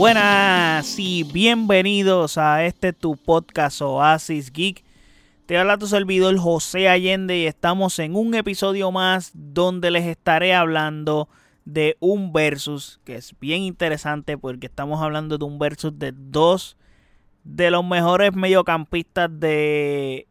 Buenas 0.00 0.98
y 0.98 1.24
bienvenidos 1.24 2.38
a 2.38 2.64
este 2.64 2.94
tu 2.94 3.18
podcast 3.18 3.82
Oasis 3.82 4.50
Geek. 4.50 4.82
Te 5.44 5.58
habla 5.58 5.76
tu 5.76 5.86
servidor 5.86 6.38
José 6.38 6.88
Allende 6.88 7.36
y 7.36 7.44
estamos 7.44 7.98
en 7.98 8.16
un 8.16 8.34
episodio 8.34 8.90
más 8.92 9.30
donde 9.34 9.90
les 9.90 10.06
estaré 10.06 10.54
hablando 10.54 11.28
de 11.66 11.98
un 12.00 12.32
versus 12.32 12.98
que 13.04 13.16
es 13.16 13.38
bien 13.40 13.60
interesante 13.60 14.38
porque 14.38 14.68
estamos 14.68 15.02
hablando 15.02 15.36
de 15.36 15.44
un 15.44 15.58
versus 15.58 15.98
de 15.98 16.14
dos 16.16 16.78
de 17.44 17.70
los 17.70 17.84
mejores 17.84 18.34
mediocampistas 18.34 19.28
de 19.38 20.26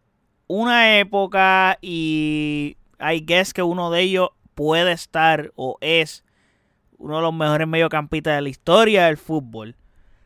una 0.47 0.97
época 0.97 1.77
y 1.79 2.75
I 2.99 3.23
guess 3.23 3.53
que 3.53 3.61
uno 3.61 3.91
de 3.91 4.01
ellos 4.01 4.29
puede 4.55 4.93
estar 4.93 5.51
o 5.55 5.77
es 5.79 6.23
uno 6.99 7.15
de 7.15 7.21
los 7.23 7.33
mejores 7.33 7.67
mediocampistas 7.67 8.35
de 8.35 8.41
la 8.41 8.49
historia 8.49 9.05
del 9.05 9.17
fútbol. 9.17 9.75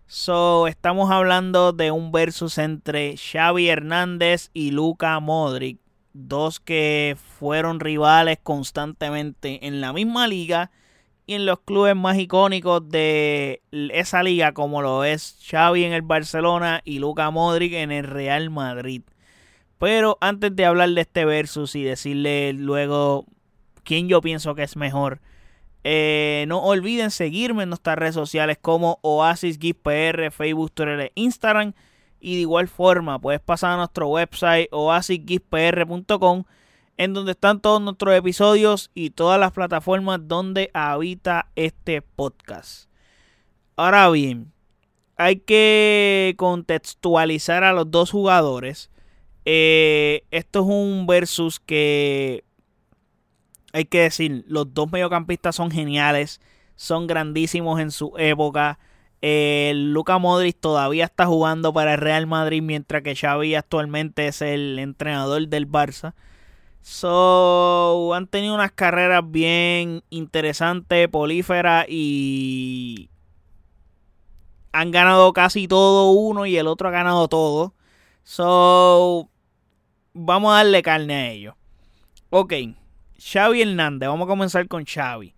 So, 0.08 0.68
estamos 0.68 1.12
hablando 1.12 1.72
de 1.72 1.92
un 1.92 2.12
versus 2.12 2.58
entre 2.58 3.16
Xavi 3.16 3.70
Hernández 3.70 4.50
y 4.54 4.72
Luca 4.72 5.20
Modric, 5.20 5.80
dos 6.14 6.60
que 6.60 7.16
fueron 7.40 7.80
rivales 7.80 8.40
constantemente 8.44 9.66
en 9.66 9.82
la 9.82 9.94
misma 9.94 10.28
liga 10.28 10.72
y 11.26 11.36
en 11.36 11.46
los 11.46 11.60
clubes 11.62 11.96
más 11.96 12.18
icónicos 12.18 12.88
de 12.90 13.62
esa 13.72 14.24
liga 14.24 14.54
como 14.54 14.82
lo 14.82 15.04
es 15.04 15.40
Xavi 15.48 15.86
en 15.86 15.94
el 15.94 16.02
Barcelona 16.02 16.82
y 16.84 17.00
Luca 17.00 17.30
Modric 17.32 17.74
en 17.74 17.92
el 17.92 18.06
Real 18.06 18.50
Madrid. 18.50 19.04
Pero 19.78 20.18
antes 20.22 20.56
de 20.56 20.66
hablar 20.66 20.90
de 20.90 21.02
este 21.02 21.24
versus 21.24 21.76
y 21.76 21.84
decirle 21.84 22.54
luego 22.54 23.26
quién 23.84 24.10
yo 24.10 24.22
pienso 24.22 24.56
que 24.56 24.64
es 24.64 24.76
mejor, 24.76 25.22
eh, 25.84 26.46
no 26.48 26.64
olviden 26.64 27.12
seguirme 27.12 27.64
en 27.64 27.70
nuestras 27.70 27.98
redes 27.98 28.16
sociales 28.16 28.58
como 28.62 29.00
Oasis 29.02 29.60
Facebook, 29.60 30.72
Twitter 30.72 31.00
e 31.00 31.12
Instagram. 31.16 31.74
Y 32.20 32.36
de 32.36 32.42
igual 32.42 32.70
forma, 32.70 33.20
puedes 33.20 33.42
pasar 33.42 33.72
a 33.72 33.78
nuestro 33.78 34.08
website 34.08 34.70
oasisgispr.com 34.72 36.46
en 36.98 37.14
donde 37.14 37.32
están 37.32 37.60
todos 37.60 37.82
nuestros 37.82 38.16
episodios 38.16 38.92
y 38.94 39.10
todas 39.10 39.40
las 39.40 39.52
plataformas 39.52 40.22
donde 40.28 40.70
habita 40.74 41.48
este 41.56 42.02
podcast. 42.02 42.88
Ahora 43.76 44.10
bien, 44.10 44.54
hay 45.18 45.38
que 45.38 46.36
contextualizar 46.38 47.64
a 47.64 47.74
los 47.74 47.90
dos 47.90 48.12
jugadores. 48.12 48.90
Eh, 49.46 50.24
esto 50.32 50.60
es 50.62 50.66
un 50.68 51.06
versus 51.08 51.60
que 51.60 52.44
hay 53.74 53.86
que 53.86 54.02
decir, 54.02 54.46
los 54.48 54.74
dos 54.74 54.92
mediocampistas 54.92 55.56
son 55.56 55.72
geniales, 55.72 56.40
son 56.76 57.08
grandísimos 57.08 57.82
en 57.82 57.92
su 57.92 58.14
época. 58.18 58.80
Eh, 59.22 59.74
Luca 59.76 60.20
Modric 60.20 60.60
todavía 60.60 61.06
está 61.06 61.26
jugando 61.26 61.74
para 61.74 61.96
el 61.96 62.00
Real 62.00 62.28
Madrid, 62.28 62.62
mientras 62.62 63.02
que 63.02 63.16
Xavi 63.16 63.56
actualmente 63.56 64.28
es 64.28 64.42
el 64.42 64.78
entrenador 64.80 65.48
del 65.48 65.70
Barça. 65.70 66.14
So, 66.82 68.14
han 68.14 68.28
tenido 68.28 68.54
unas 68.54 68.74
carreras 68.74 69.24
bien 69.26 70.04
interesantes, 70.10 71.08
políferas 71.08 71.86
y 71.90 73.10
han 74.74 74.92
ganado 74.92 75.34
casi 75.34 75.68
todo 75.68 76.12
uno 76.12 76.46
y 76.46 76.58
el 76.58 76.68
otro 76.68 76.90
ha 76.90 76.92
ganado 76.92 77.28
todo. 77.28 77.74
So, 78.24 79.30
vamos 80.14 80.52
a 80.52 80.58
darle 80.58 80.84
carne 80.84 81.14
a 81.16 81.32
ellos. 81.32 81.56
Ok, 82.30 82.54
Xavi 83.24 83.62
Hernández, 83.62 84.10
vamos 84.10 84.26
a 84.26 84.30
comenzar 84.30 84.68
con 84.68 84.86
Xavi, 84.86 85.34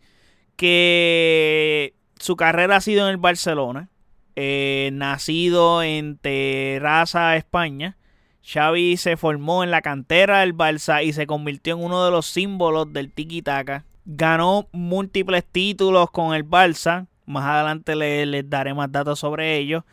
que 0.55 1.93
su 2.19 2.35
carrera 2.35 2.77
ha 2.77 2.81
sido 2.81 3.05
en 3.05 3.11
el 3.11 3.17
Barcelona, 3.17 3.89
eh, 4.35 4.89
nacido 4.91 5.83
en 5.83 6.17
Terraza, 6.17 7.37
España. 7.37 7.97
Xavi 8.43 8.97
se 8.97 9.17
formó 9.17 9.63
en 9.63 9.69
la 9.69 9.83
cantera 9.83 10.39
del 10.39 10.55
Barça 10.55 11.03
y 11.03 11.13
se 11.13 11.27
convirtió 11.27 11.75
en 11.75 11.83
uno 11.83 12.03
de 12.03 12.11
los 12.11 12.25
símbolos 12.25 12.91
del 12.91 13.13
tiki-taka. 13.13 13.85
Ganó 14.05 14.67
múltiples 14.71 15.45
títulos 15.45 16.09
con 16.09 16.33
el 16.33 16.43
Barça. 16.43 17.07
Más 17.25 17.45
adelante 17.45 17.95
les, 17.95 18.49
daré 18.49 18.73
más 18.73 18.91
datos 18.91 19.19
sobre 19.19 19.57
ello. 19.57 19.85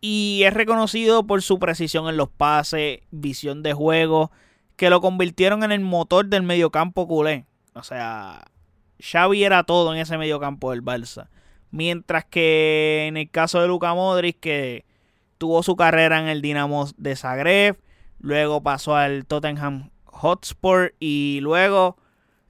Y 0.00 0.42
es 0.44 0.54
reconocido 0.54 1.26
por 1.26 1.42
su 1.42 1.58
precisión 1.58 2.08
en 2.08 2.16
los 2.16 2.28
pases, 2.30 3.00
visión 3.10 3.62
de 3.62 3.72
juego, 3.72 4.30
que 4.76 4.90
lo 4.90 5.00
convirtieron 5.00 5.62
en 5.64 5.72
el 5.72 5.80
motor 5.80 6.26
del 6.26 6.42
mediocampo 6.42 7.08
culé. 7.08 7.46
O 7.74 7.82
sea, 7.82 8.44
Xavi 9.00 9.44
era 9.44 9.64
todo 9.64 9.92
en 9.92 10.00
ese 10.00 10.18
mediocampo 10.18 10.70
del 10.70 10.82
Barça. 10.82 11.28
Mientras 11.70 12.24
que 12.24 13.06
en 13.08 13.16
el 13.16 13.30
caso 13.30 13.60
de 13.60 13.68
Luka 13.68 13.94
Modric, 13.94 14.38
que 14.38 14.84
tuvo 15.38 15.62
su 15.62 15.76
carrera 15.76 16.20
en 16.20 16.28
el 16.28 16.42
Dinamo 16.42 16.88
de 16.96 17.16
Zagreb, 17.16 17.78
luego 18.20 18.62
pasó 18.62 18.96
al 18.96 19.26
Tottenham 19.26 19.90
Hotspur 20.04 20.94
y 21.00 21.40
luego, 21.42 21.96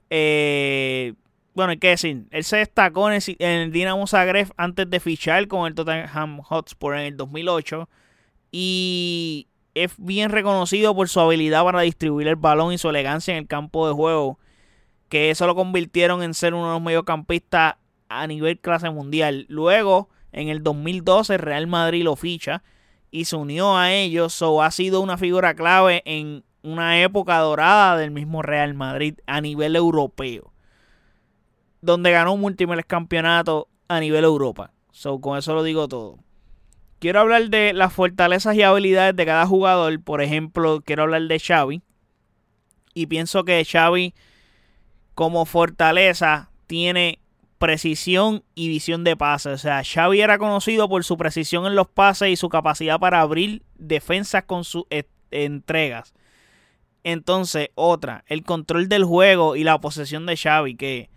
eh, 0.09 1.13
bueno, 1.53 1.71
hay 1.71 1.77
que 1.77 1.89
decir, 1.89 2.25
él 2.31 2.43
se 2.43 2.57
destacó 2.57 3.09
en 3.09 3.15
el, 3.15 3.35
en 3.39 3.49
el 3.49 3.71
Dinamo 3.71 4.07
Zagreb 4.07 4.53
antes 4.55 4.89
de 4.89 4.99
fichar 4.99 5.47
con 5.47 5.67
el 5.67 5.75
Tottenham 5.75 6.41
Hotspur 6.41 6.95
en 6.95 7.05
el 7.05 7.17
2008 7.17 7.89
y 8.51 9.47
es 9.83 9.93
bien 9.97 10.29
reconocido 10.29 10.95
por 10.95 11.09
su 11.09 11.19
habilidad 11.19 11.63
para 11.63 11.81
distribuir 11.81 12.27
el 12.27 12.35
balón 12.35 12.73
y 12.73 12.77
su 12.77 12.89
elegancia 12.89 13.33
en 13.33 13.39
el 13.39 13.47
campo 13.47 13.87
de 13.87 13.93
juego, 13.93 14.39
que 15.09 15.29
eso 15.29 15.47
lo 15.47 15.55
convirtieron 15.55 16.23
en 16.23 16.33
ser 16.33 16.53
uno 16.53 16.67
de 16.67 16.73
los 16.73 16.81
mediocampistas 16.81 17.75
a 18.09 18.27
nivel 18.27 18.59
clase 18.59 18.89
mundial. 18.89 19.45
Luego, 19.49 20.09
en 20.31 20.49
el 20.49 20.63
2012, 20.63 21.37
Real 21.37 21.67
Madrid 21.67 22.03
lo 22.03 22.15
ficha 22.15 22.63
y 23.11 23.25
se 23.25 23.35
unió 23.35 23.77
a 23.77 23.93
ellos, 23.93 24.33
so 24.33 24.61
ha 24.61 24.71
sido 24.71 25.01
una 25.01 25.17
figura 25.17 25.53
clave 25.55 26.01
en 26.05 26.43
una 26.61 27.01
época 27.01 27.37
dorada 27.39 27.97
del 27.97 28.11
mismo 28.11 28.41
Real 28.41 28.73
Madrid 28.73 29.15
a 29.25 29.41
nivel 29.41 29.75
europeo, 29.75 30.51
donde 31.81 32.11
ganó 32.11 32.35
múltiples 32.35 32.85
campeonatos 32.85 33.65
a 33.87 33.99
nivel 33.99 34.25
Europa. 34.25 34.73
So, 34.91 35.21
con 35.21 35.37
eso 35.37 35.53
lo 35.53 35.63
digo 35.63 35.87
todo. 35.87 36.19
Quiero 36.99 37.19
hablar 37.19 37.49
de 37.49 37.73
las 37.73 37.93
fortalezas 37.93 38.55
y 38.55 38.63
habilidades 38.63 39.15
de 39.15 39.25
cada 39.25 39.45
jugador. 39.45 40.01
Por 40.01 40.21
ejemplo, 40.21 40.81
quiero 40.83 41.03
hablar 41.03 41.23
de 41.23 41.39
Xavi. 41.39 41.81
Y 42.93 43.05
pienso 43.05 43.43
que 43.43 43.63
Xavi 43.63 44.15
como 45.13 45.45
fortaleza 45.45 46.49
tiene 46.65 47.19
precisión 47.59 48.43
y 48.55 48.69
visión 48.69 49.03
de 49.03 49.15
pase. 49.15 49.49
O 49.49 49.57
sea, 49.57 49.83
Xavi 49.83 50.21
era 50.21 50.37
conocido 50.37 50.89
por 50.89 51.03
su 51.03 51.17
precisión 51.17 51.65
en 51.65 51.75
los 51.75 51.87
pases 51.87 52.29
y 52.29 52.35
su 52.35 52.49
capacidad 52.49 52.99
para 52.99 53.21
abrir 53.21 53.63
defensas 53.75 54.43
con 54.43 54.63
sus 54.63 54.85
entregas. 55.31 56.13
Entonces, 57.03 57.69
otra, 57.75 58.23
el 58.27 58.43
control 58.43 58.89
del 58.89 59.05
juego 59.05 59.55
y 59.55 59.63
la 59.63 59.79
posesión 59.79 60.25
de 60.25 60.35
Xavi, 60.35 60.75
que 60.75 61.09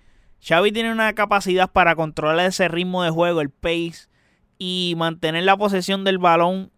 Xavi 0.46 0.72
tiene 0.72 0.92
una 0.92 1.14
capacidad 1.14 1.70
para 1.70 1.96
controlar 1.96 2.46
ese 2.46 2.68
ritmo 2.68 3.02
de 3.02 3.10
juego, 3.10 3.40
el 3.40 3.50
pace, 3.50 4.08
y 4.60 4.94
mantener 4.98 5.44
la 5.44 5.56
posesión 5.56 6.04
del 6.04 6.18
balón 6.18 6.70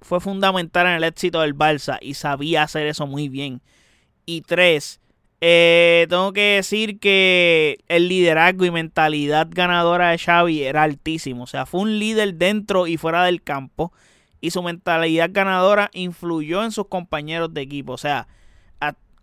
fue 0.00 0.20
fundamental 0.20 0.86
en 0.86 0.92
el 0.92 1.04
éxito 1.04 1.40
del 1.40 1.56
Barça 1.56 1.98
y 2.00 2.14
sabía 2.14 2.62
hacer 2.62 2.86
eso 2.86 3.08
muy 3.08 3.28
bien. 3.28 3.60
Y 4.26 4.42
tres, 4.42 5.00
eh, 5.40 6.06
tengo 6.08 6.32
que 6.32 6.54
decir 6.54 7.00
que 7.00 7.78
el 7.88 8.08
liderazgo 8.08 8.64
y 8.64 8.70
mentalidad 8.70 9.48
ganadora 9.50 10.10
de 10.10 10.18
Xavi 10.18 10.62
era 10.62 10.84
altísimo. 10.84 11.42
O 11.42 11.46
sea, 11.48 11.66
fue 11.66 11.80
un 11.80 11.98
líder 11.98 12.34
dentro 12.34 12.86
y 12.86 12.96
fuera 12.96 13.24
del 13.24 13.42
campo. 13.42 13.92
Y 14.40 14.52
su 14.52 14.62
mentalidad 14.62 15.30
ganadora 15.32 15.90
influyó 15.94 16.62
en 16.62 16.70
sus 16.70 16.86
compañeros 16.86 17.52
de 17.52 17.62
equipo. 17.62 17.92
O 17.92 17.98
sea, 17.98 18.28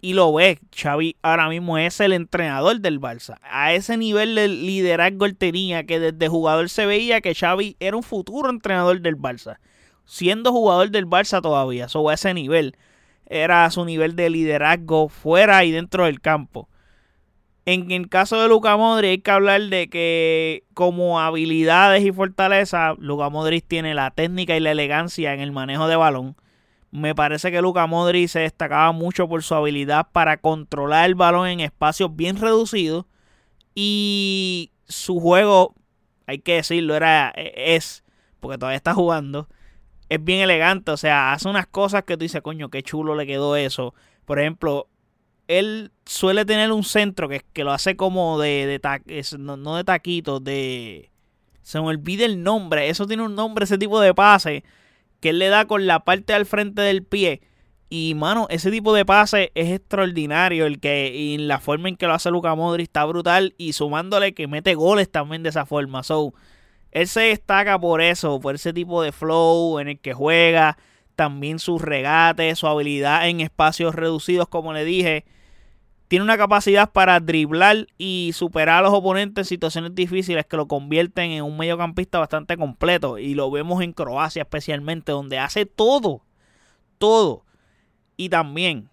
y 0.04 0.12
lo 0.12 0.34
ve, 0.34 0.60
Xavi 0.76 1.16
ahora 1.22 1.48
mismo 1.48 1.78
es 1.78 2.02
el 2.02 2.12
entrenador 2.12 2.82
del 2.82 3.00
Barça. 3.00 3.38
A 3.42 3.72
ese 3.72 3.96
nivel 3.96 4.36
de 4.36 4.50
liderazgo 4.50 5.26
él 5.26 5.38
tenía 5.38 5.86
que 5.86 5.98
desde 5.98 6.28
jugador 6.28 6.68
se 6.68 6.86
veía 6.86 7.22
que 7.22 7.34
Xavi 7.34 7.78
era 7.80 7.96
un 7.96 8.04
futuro 8.04 8.50
entrenador 8.50 9.00
del 9.00 9.16
Barça. 9.16 9.60
Siendo 10.04 10.52
jugador 10.52 10.90
del 10.92 11.08
Barça 11.08 11.42
todavía, 11.42 11.88
so, 11.88 12.10
a 12.10 12.16
ese 12.16 12.34
nivel. 12.34 12.76
Era 13.28 13.72
su 13.72 13.86
nivel 13.86 14.18
de 14.18 14.30
liderazgo 14.30 15.08
fuera 15.08 15.64
y 15.64 15.72
dentro 15.72 16.04
del 16.04 16.20
campo. 16.20 16.68
En 17.66 17.90
el 17.92 18.10
caso 18.10 18.42
de 18.42 18.50
Luca 18.50 18.76
Modric 18.76 19.10
hay 19.10 19.18
que 19.20 19.32
hablar 19.32 19.62
de 19.62 19.88
que 19.88 20.66
como 20.74 21.22
habilidades 21.22 22.04
y 22.04 22.12
fortaleza, 22.12 22.96
Luca 23.00 23.30
Modric 23.30 23.66
tiene 23.66 23.94
la 23.94 24.12
técnica 24.12 24.58
y 24.58 24.60
la 24.60 24.72
elegancia 24.72 25.34
en 25.34 25.40
el 25.40 25.54
manejo 25.54 25.88
de 25.88 25.96
balón 25.96 26.36
me 26.94 27.16
parece 27.16 27.52
que 27.52 27.60
Luca 27.60 27.88
Modric 27.88 28.28
se 28.28 28.42
destacaba 28.42 28.92
mucho 28.92 29.28
por 29.28 29.42
su 29.42 29.56
habilidad 29.56 30.10
para 30.12 30.38
controlar 30.38 31.06
el 31.08 31.16
balón 31.16 31.48
en 31.48 31.60
espacios 31.60 32.16
bien 32.16 32.38
reducidos. 32.38 33.08
Y 33.74 34.72
su 34.88 35.20
juego, 35.20 35.74
hay 36.28 36.38
que 36.38 36.58
decirlo, 36.58 36.96
era, 36.96 37.34
e, 37.36 37.76
es, 37.76 38.04
porque 38.40 38.60
todavía 38.60 38.78
está 38.78 38.94
jugando, 38.94 39.50
es 40.08 40.24
bien 40.24 40.42
elegante. 40.42 40.92
O 40.92 40.98
sea, 40.98 41.34
hace 41.34 41.50
unas 41.50 41.66
cosas 41.66 42.04
que 42.04 42.16
tú 42.16 42.22
dices, 42.26 42.44
coño, 42.44 42.70
qué 42.70 42.84
chulo 42.84 43.16
le 43.16 43.26
quedó 43.26 43.56
eso. 43.56 43.96
Por 44.26 44.38
ejemplo, 44.38 44.88
él 45.48 45.92
suele 46.06 46.46
tener 46.46 46.72
un 46.72 46.84
centro 46.84 47.28
que, 47.28 47.44
que 47.54 47.64
lo 47.64 47.72
hace 47.72 47.96
como 47.96 48.40
de, 48.40 48.68
de 48.68 49.38
no, 49.40 49.78
de 49.78 49.84
taquitos, 49.84 50.44
de 50.44 51.10
Se 51.64 51.82
me 51.82 51.88
olvida 51.88 52.24
el 52.26 52.44
nombre. 52.44 52.88
Eso 52.90 53.08
tiene 53.08 53.24
un 53.24 53.34
nombre, 53.34 53.64
ese 53.64 53.80
tipo 53.80 54.00
de 54.00 54.14
pase. 54.14 54.64
Que 55.24 55.30
él 55.30 55.40
le 55.40 55.48
da 55.48 55.64
con 55.68 55.88
la 55.88 56.04
parte 56.04 56.34
al 56.34 56.46
frente 56.46 56.82
del 56.82 57.06
pie. 57.06 57.40
Y, 57.90 58.14
mano, 58.14 58.48
ese 58.50 58.72
tipo 58.72 58.94
de 58.94 59.06
pase 59.06 59.54
es 59.56 59.72
extraordinario. 59.72 60.66
El 60.66 60.82
que, 60.82 61.16
y 61.16 61.38
la 61.38 61.62
forma 61.62 61.88
en 61.88 61.96
que 61.96 62.08
lo 62.08 62.14
hace 62.14 62.30
Luca 62.30 62.56
Modric 62.56 62.88
está 62.88 63.06
brutal. 63.06 63.56
Y 63.58 63.72
sumándole 63.72 64.34
que 64.34 64.48
mete 64.48 64.76
goles 64.76 65.10
también 65.10 65.42
de 65.42 65.50
esa 65.50 65.66
forma. 65.66 66.04
So, 66.04 66.34
él 66.92 67.08
se 67.08 67.22
destaca 67.22 67.80
por 67.80 68.02
eso, 68.02 68.42
por 68.42 68.56
ese 68.56 68.74
tipo 68.74 69.02
de 69.02 69.14
flow 69.14 69.80
en 69.80 69.88
el 69.88 70.00
que 70.00 70.14
juega. 70.14 70.78
También 71.16 71.58
sus 71.58 71.82
regates, 71.82 72.60
su 72.60 72.68
habilidad 72.68 73.30
en 73.30 73.40
espacios 73.40 73.96
reducidos, 73.96 74.50
como 74.50 74.74
le 74.74 74.84
dije 74.84 75.24
tiene 76.14 76.26
una 76.26 76.38
capacidad 76.38 76.92
para 76.92 77.20
driblar 77.20 77.88
y 77.98 78.34
superar 78.36 78.78
a 78.78 78.82
los 78.84 78.94
oponentes 78.94 79.48
en 79.48 79.50
situaciones 79.50 79.96
difíciles 79.96 80.46
que 80.46 80.58
lo 80.58 80.68
convierten 80.68 81.32
en 81.32 81.44
un 81.44 81.58
mediocampista 81.58 82.20
bastante 82.20 82.56
completo. 82.56 83.18
Y 83.18 83.34
lo 83.34 83.50
vemos 83.50 83.82
en 83.82 83.94
Croacia 83.94 84.44
especialmente, 84.44 85.12
donde 85.12 85.40
hace 85.40 85.66
todo. 85.66 86.22
Todo. 87.00 87.46
Y 88.16 88.30
también 88.30 88.92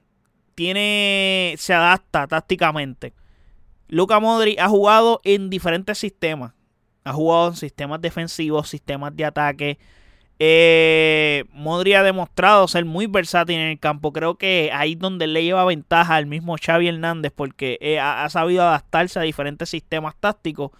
tiene. 0.54 1.56
se 1.58 1.74
adapta 1.74 2.26
tácticamente. 2.26 3.12
Luka 3.88 4.18
Modric 4.18 4.58
ha 4.58 4.70
jugado 4.70 5.20
en 5.22 5.50
diferentes 5.50 5.98
sistemas. 5.98 6.54
Ha 7.04 7.12
jugado 7.12 7.48
en 7.48 7.56
sistemas 7.56 8.00
defensivos, 8.00 8.70
sistemas 8.70 9.14
de 9.14 9.26
ataque 9.26 9.78
eh, 10.42 11.44
Modri 11.52 11.92
ha 11.92 12.02
demostrado 12.02 12.66
ser 12.66 12.86
muy 12.86 13.06
versátil 13.06 13.56
en 13.56 13.68
el 13.72 13.78
campo. 13.78 14.10
Creo 14.10 14.36
que 14.36 14.70
ahí 14.72 14.92
es 14.92 14.98
donde 14.98 15.26
le 15.26 15.44
lleva 15.44 15.66
ventaja 15.66 16.16
al 16.16 16.24
mismo 16.24 16.56
Xavi 16.56 16.88
Hernández 16.88 17.30
porque 17.36 17.76
eh, 17.82 18.00
ha, 18.00 18.26
sabido 18.30 18.62
adaptarse 18.62 19.18
a 19.18 19.22
diferentes 19.22 19.68
sistemas 19.68 20.14
tácticos 20.18 20.70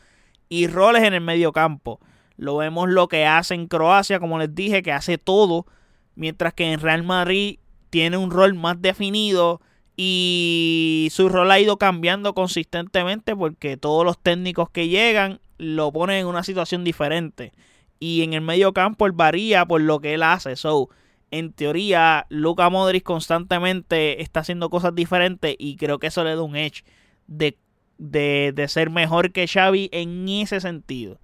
y 0.49 0.67
roles 0.67 1.03
en 1.03 1.13
el 1.13 1.21
medio 1.21 1.53
campo. 1.53 2.01
Lo 2.39 2.57
vemos 2.57 2.89
lo 2.89 3.07
que 3.09 3.27
hace 3.27 3.55
en 3.55 3.67
Croacia, 3.67 4.19
como 4.19 4.39
les 4.39 4.55
dije, 4.55 4.83
que 4.83 4.93
hace 4.93 5.19
todo, 5.19 5.67
mientras 6.15 6.55
que 6.55 6.73
en 6.73 6.81
Real 6.81 7.03
Madrid 7.03 7.59
tiene 7.91 8.17
un 8.17 8.31
rol 8.31 8.55
más 8.55 8.81
definido 8.81 9.61
y 9.95 11.09
su 11.13 11.29
rol 11.29 11.51
ha 11.51 11.61
ido 11.61 11.77
cambiando 11.77 12.35
consistentemente 12.35 13.37
porque 13.37 13.77
todos 13.77 14.07
los 14.07 14.19
técnicos 14.19 14.71
que 14.71 14.89
llegan 14.89 15.39
lo 15.59 15.93
ponen 15.93 16.17
en 16.17 16.27
una 16.27 16.45
situación 16.45 16.83
diferente 16.83 17.53
y 18.01 18.23
en 18.23 18.33
el 18.33 18.41
medio 18.41 18.73
campo 18.73 19.07
él 19.07 19.13
varía 19.13 19.67
por 19.67 19.83
lo 19.83 20.01
que 20.01 20.15
él 20.15 20.23
hace. 20.23 20.57
So, 20.57 20.89
en 21.31 21.53
teoría, 21.53 22.27
Luka 22.31 22.69
Modric 22.71 23.05
constantemente 23.05 24.23
está 24.23 24.41
haciendo 24.41 24.71
cosas 24.71 24.95
diferentes 24.95 25.55
y 25.59 25.77
creo 25.77 25.99
que 25.99 26.09
eso 26.09 26.25
le 26.25 26.35
da 26.35 26.43
un 26.43 26.57
edge 26.57 26.83
de, 27.29 27.57
de, 27.99 28.67
ser 28.69 28.91
mejor 28.91 29.33
que 29.33 29.47
Xavi 29.47 29.91
en 29.93 30.29
ese 30.29 30.61
sentido. 30.61 31.21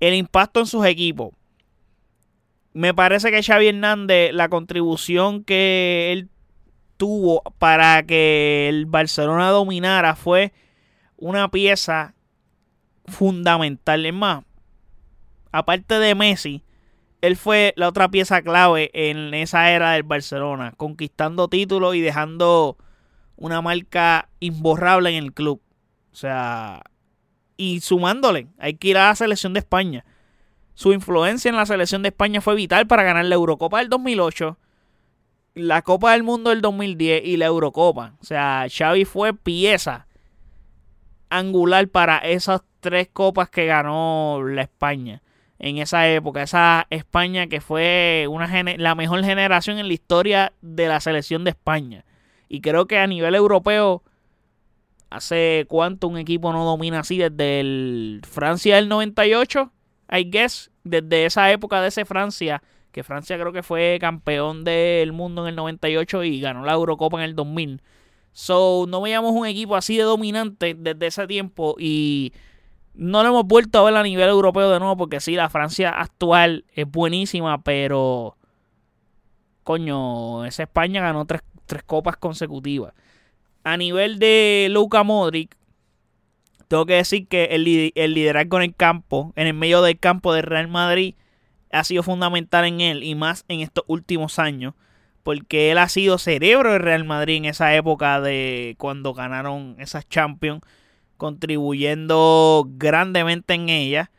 El 0.00 0.12
impacto 0.12 0.60
en 0.60 0.66
sus 0.66 0.84
equipos. 0.84 1.32
Me 2.74 2.92
parece 2.92 3.30
que 3.30 3.42
Xavi 3.42 3.68
Hernández, 3.68 4.34
la 4.34 4.50
contribución 4.50 5.44
que 5.44 6.12
él 6.12 6.28
tuvo 6.98 7.42
para 7.58 8.02
que 8.02 8.68
el 8.68 8.84
Barcelona 8.84 9.48
dominara 9.48 10.14
fue 10.14 10.52
una 11.16 11.48
pieza 11.50 12.14
fundamental. 13.06 14.04
Es 14.04 14.12
más, 14.12 14.44
aparte 15.56 15.98
de 15.98 16.14
Messi, 16.14 16.62
él 17.22 17.36
fue 17.36 17.72
la 17.76 17.88
otra 17.88 18.10
pieza 18.10 18.42
clave 18.42 18.90
en 18.92 19.32
esa 19.32 19.70
era 19.70 19.92
del 19.92 20.02
Barcelona, 20.02 20.74
conquistando 20.76 21.48
títulos 21.48 21.94
y 21.94 22.00
dejando 22.02 22.76
una 23.36 23.62
marca 23.62 24.28
imborrable 24.38 25.16
en 25.16 25.24
el 25.24 25.32
club. 25.32 25.62
O 26.12 26.14
sea, 26.14 26.82
y 27.56 27.80
sumándole, 27.80 28.48
hay 28.58 28.74
que 28.74 28.88
ir 28.88 28.98
a 28.98 29.08
la 29.08 29.14
selección 29.14 29.54
de 29.54 29.60
España. 29.60 30.04
Su 30.74 30.92
influencia 30.92 31.48
en 31.48 31.56
la 31.56 31.64
selección 31.64 32.02
de 32.02 32.08
España 32.08 32.42
fue 32.42 32.54
vital 32.54 32.86
para 32.86 33.02
ganar 33.02 33.24
la 33.24 33.34
Eurocopa 33.34 33.78
del 33.78 33.88
2008, 33.88 34.58
la 35.54 35.80
Copa 35.80 36.12
del 36.12 36.22
Mundo 36.22 36.50
del 36.50 36.60
2010 36.60 37.24
y 37.24 37.38
la 37.38 37.46
Eurocopa. 37.46 38.12
O 38.20 38.24
sea, 38.24 38.66
Xavi 38.70 39.06
fue 39.06 39.32
pieza 39.32 40.06
angular 41.30 41.88
para 41.88 42.18
esas 42.18 42.60
tres 42.80 43.08
copas 43.10 43.48
que 43.48 43.64
ganó 43.64 44.42
la 44.44 44.62
España 44.62 45.22
en 45.58 45.78
esa 45.78 46.08
época, 46.08 46.42
esa 46.42 46.86
España 46.90 47.46
que 47.46 47.60
fue 47.60 48.26
una 48.28 48.48
la 48.76 48.94
mejor 48.94 49.24
generación 49.24 49.78
en 49.78 49.88
la 49.88 49.94
historia 49.94 50.52
de 50.60 50.88
la 50.88 51.00
selección 51.00 51.44
de 51.44 51.50
España. 51.50 52.04
Y 52.48 52.60
creo 52.60 52.86
que 52.86 52.98
a 52.98 53.06
nivel 53.06 53.34
europeo, 53.34 54.02
hace 55.10 55.66
cuánto 55.68 56.08
un 56.08 56.18
equipo 56.18 56.52
no 56.52 56.64
domina 56.64 57.00
así 57.00 57.18
desde 57.18 57.60
el 57.60 58.20
Francia 58.28 58.76
del 58.76 58.88
98, 58.88 59.72
I 60.12 60.30
guess, 60.30 60.70
desde 60.84 61.26
esa 61.26 61.50
época 61.50 61.80
de 61.80 61.88
ese 61.88 62.04
Francia, 62.04 62.62
que 62.92 63.02
Francia 63.02 63.38
creo 63.38 63.52
que 63.52 63.62
fue 63.62 63.98
campeón 64.00 64.64
del 64.64 65.12
mundo 65.12 65.42
en 65.42 65.48
el 65.48 65.56
98 65.56 66.24
y 66.24 66.40
ganó 66.40 66.64
la 66.64 66.72
Eurocopa 66.72 67.18
en 67.18 67.24
el 67.24 67.34
2000. 67.34 67.82
So, 68.32 68.84
no 68.88 69.00
veíamos 69.00 69.32
un 69.32 69.46
equipo 69.46 69.76
así 69.76 69.96
de 69.96 70.02
dominante 70.02 70.74
desde 70.78 71.06
ese 71.06 71.26
tiempo 71.26 71.74
y 71.78 72.32
no 72.96 73.22
lo 73.22 73.28
hemos 73.28 73.46
vuelto 73.46 73.78
a 73.78 73.84
ver 73.84 73.96
a 73.96 74.02
nivel 74.02 74.28
europeo 74.28 74.70
de 74.70 74.78
nuevo 74.78 74.96
porque 74.96 75.20
sí, 75.20 75.34
la 75.34 75.50
Francia 75.50 75.90
actual 75.90 76.64
es 76.74 76.90
buenísima, 76.90 77.62
pero 77.62 78.36
coño, 79.62 80.44
esa 80.44 80.64
España 80.64 81.02
ganó 81.02 81.26
tres, 81.26 81.42
copas 81.84 82.16
consecutivas. 82.16 82.94
A 83.64 83.76
nivel 83.76 84.18
de 84.18 84.68
Luka 84.70 85.02
Modric, 85.02 85.56
tengo 86.68 86.86
que 86.86 86.94
decir 86.94 87.26
que 87.28 87.46
el, 87.46 87.92
el 87.94 88.14
liderazgo 88.14 88.56
en 88.58 88.62
el 88.62 88.74
campo, 88.74 89.32
en 89.36 89.48
el 89.48 89.54
medio 89.54 89.82
del 89.82 89.98
campo 89.98 90.32
de 90.32 90.42
Real 90.42 90.68
Madrid, 90.68 91.14
ha 91.72 91.84
sido 91.84 92.02
fundamental 92.02 92.64
en 92.64 92.80
él 92.80 93.02
y 93.02 93.14
más 93.14 93.44
en 93.48 93.60
estos 93.60 93.84
últimos 93.88 94.38
años, 94.38 94.74
porque 95.22 95.72
él 95.72 95.78
ha 95.78 95.88
sido 95.88 96.18
cerebro 96.18 96.72
de 96.72 96.78
Real 96.78 97.04
Madrid 97.04 97.36
en 97.36 97.44
esa 97.46 97.74
época 97.74 98.20
de 98.20 98.76
cuando 98.78 99.12
ganaron 99.12 99.76
esas 99.80 100.08
Champions 100.08 100.62
contribuyendo 101.16 102.66
grandemente 102.76 103.54
en 103.54 103.68
ella. 103.68 104.10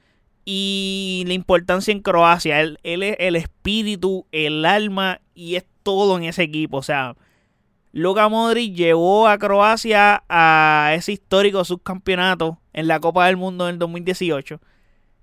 Y 0.45 1.23
la 1.27 1.33
importancia 1.33 1.91
en 1.91 2.01
Croacia, 2.01 2.61
él, 2.61 2.79
es 2.83 3.15
el 3.19 3.35
espíritu, 3.35 4.25
el 4.31 4.65
alma 4.65 5.19
y 5.35 5.55
es 5.55 5.65
todo 5.83 6.17
en 6.17 6.23
ese 6.23 6.43
equipo. 6.43 6.77
O 6.77 6.83
sea, 6.83 7.15
Luka 7.91 8.29
Modric 8.29 8.73
llevó 8.73 9.27
a 9.27 9.37
Croacia 9.37 10.23
a 10.29 10.91
ese 10.95 11.13
histórico 11.13 11.65
subcampeonato 11.65 12.59
en 12.73 12.87
la 12.87 12.99
Copa 12.99 13.25
del 13.25 13.37
Mundo 13.37 13.67
en 13.67 13.79
2018 13.79 14.61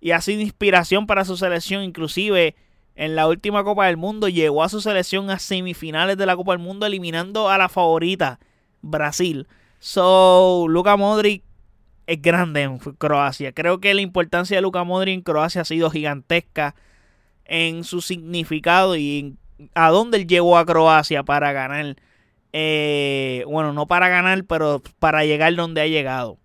y 0.00 0.10
ha 0.10 0.20
sido 0.20 0.42
inspiración 0.42 1.06
para 1.06 1.24
su 1.24 1.36
selección. 1.36 1.84
Inclusive 1.84 2.56
en 2.96 3.14
la 3.16 3.28
última 3.28 3.64
Copa 3.64 3.86
del 3.86 3.96
Mundo 3.96 4.28
llegó 4.28 4.62
a 4.62 4.68
su 4.68 4.80
selección 4.80 5.30
a 5.30 5.38
semifinales 5.38 6.18
de 6.18 6.26
la 6.26 6.36
Copa 6.36 6.52
del 6.52 6.60
Mundo 6.60 6.84
eliminando 6.84 7.48
a 7.48 7.56
la 7.56 7.68
favorita 7.68 8.40
Brasil. 8.82 9.46
So, 9.78 10.66
Luka 10.68 10.96
Modric 10.96 11.43
es 12.06 12.20
grande 12.20 12.62
en 12.62 12.78
Croacia. 12.78 13.52
Creo 13.52 13.80
que 13.80 13.94
la 13.94 14.00
importancia 14.00 14.56
de 14.56 14.62
Luka 14.62 14.84
Modric 14.84 15.14
en 15.14 15.22
Croacia 15.22 15.62
ha 15.62 15.64
sido 15.64 15.90
gigantesca 15.90 16.74
en 17.44 17.84
su 17.84 18.00
significado 18.00 18.96
y 18.96 19.36
a 19.74 19.90
dónde 19.90 20.18
él 20.18 20.26
llegó 20.26 20.58
a 20.58 20.66
Croacia 20.66 21.22
para 21.22 21.52
ganar. 21.52 21.96
Eh, 22.52 23.44
bueno, 23.46 23.72
no 23.72 23.86
para 23.86 24.08
ganar, 24.08 24.44
pero 24.44 24.82
para 24.98 25.24
llegar 25.24 25.54
donde 25.54 25.80
ha 25.80 25.86
llegado. 25.86 26.38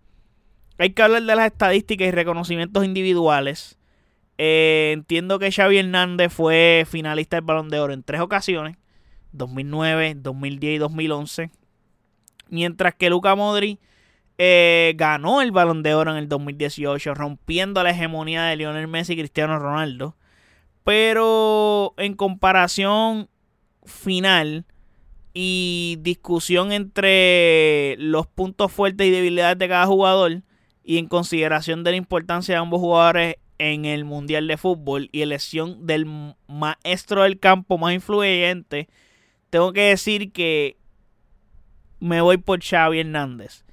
Hay 0.77 0.91
que 0.91 1.01
hablar 1.01 1.23
de 1.23 1.35
las 1.35 1.47
estadísticas 1.47 2.07
y 2.07 2.11
reconocimientos 2.11 2.85
individuales. 2.85 3.77
Eh, 4.37 4.91
entiendo 4.93 5.37
que 5.37 5.51
Xavi 5.51 5.77
Hernández 5.77 6.31
fue 6.31 6.85
finalista 6.89 7.37
del 7.37 7.45
Balón 7.45 7.69
de 7.69 7.79
Oro 7.79 7.93
en 7.93 8.03
tres 8.03 8.21
ocasiones. 8.21 8.77
2009, 9.33 10.15
2010 10.15 10.75
y 10.75 10.77
2011. 10.77 11.51
Mientras 12.49 12.95
que 12.95 13.09
Luka 13.09 13.35
Modric 13.35 13.79
eh, 14.41 14.93
ganó 14.96 15.41
el 15.41 15.51
balón 15.51 15.84
de 15.84 15.93
oro 15.93 16.12
en 16.12 16.17
el 16.17 16.29
2018, 16.29 17.13
rompiendo 17.13 17.84
la 17.84 17.89
hegemonía 17.89 18.46
de 18.46 18.55
Lionel 18.55 18.88
Messi 18.88 19.13
y 19.13 19.17
Cristiano 19.17 19.60
Ronaldo. 19.60 20.15
Pero 20.86 21.93
en 21.98 22.13
comparación 22.13 23.29
final 23.84 24.65
y 25.34 25.98
discusión 26.00 26.72
entre 26.72 27.98
los 27.98 28.27
puntos 28.27 28.72
fuertes 28.72 29.08
y 29.08 29.12
debilidades 29.12 29.60
de 29.60 29.67
cada 29.67 29.86
jugador 29.86 30.41
y 30.86 31.00
en 31.00 31.08
consideración 31.08 31.84
de 31.84 31.91
la 31.91 31.98
importancia 31.98 32.55
de 32.55 32.62
ambos 32.62 32.79
jugadores 32.79 33.36
en 33.58 33.84
el 33.84 34.05
Mundial 34.05 34.48
de 34.48 34.55
Fútbol 34.55 35.10
y 35.12 35.22
elección 35.22 35.86
del 35.86 36.05
maestro 36.48 37.24
del 37.24 37.41
campo 37.41 37.77
más 37.77 37.93
influyente, 37.93 38.88
tengo 39.50 39.74
que 39.74 39.81
decir 39.81 40.31
que 40.31 40.77
me 42.00 42.22
voy 42.22 42.38
por 42.38 42.63
Xavi 42.63 43.01
Hernández. 43.01 43.65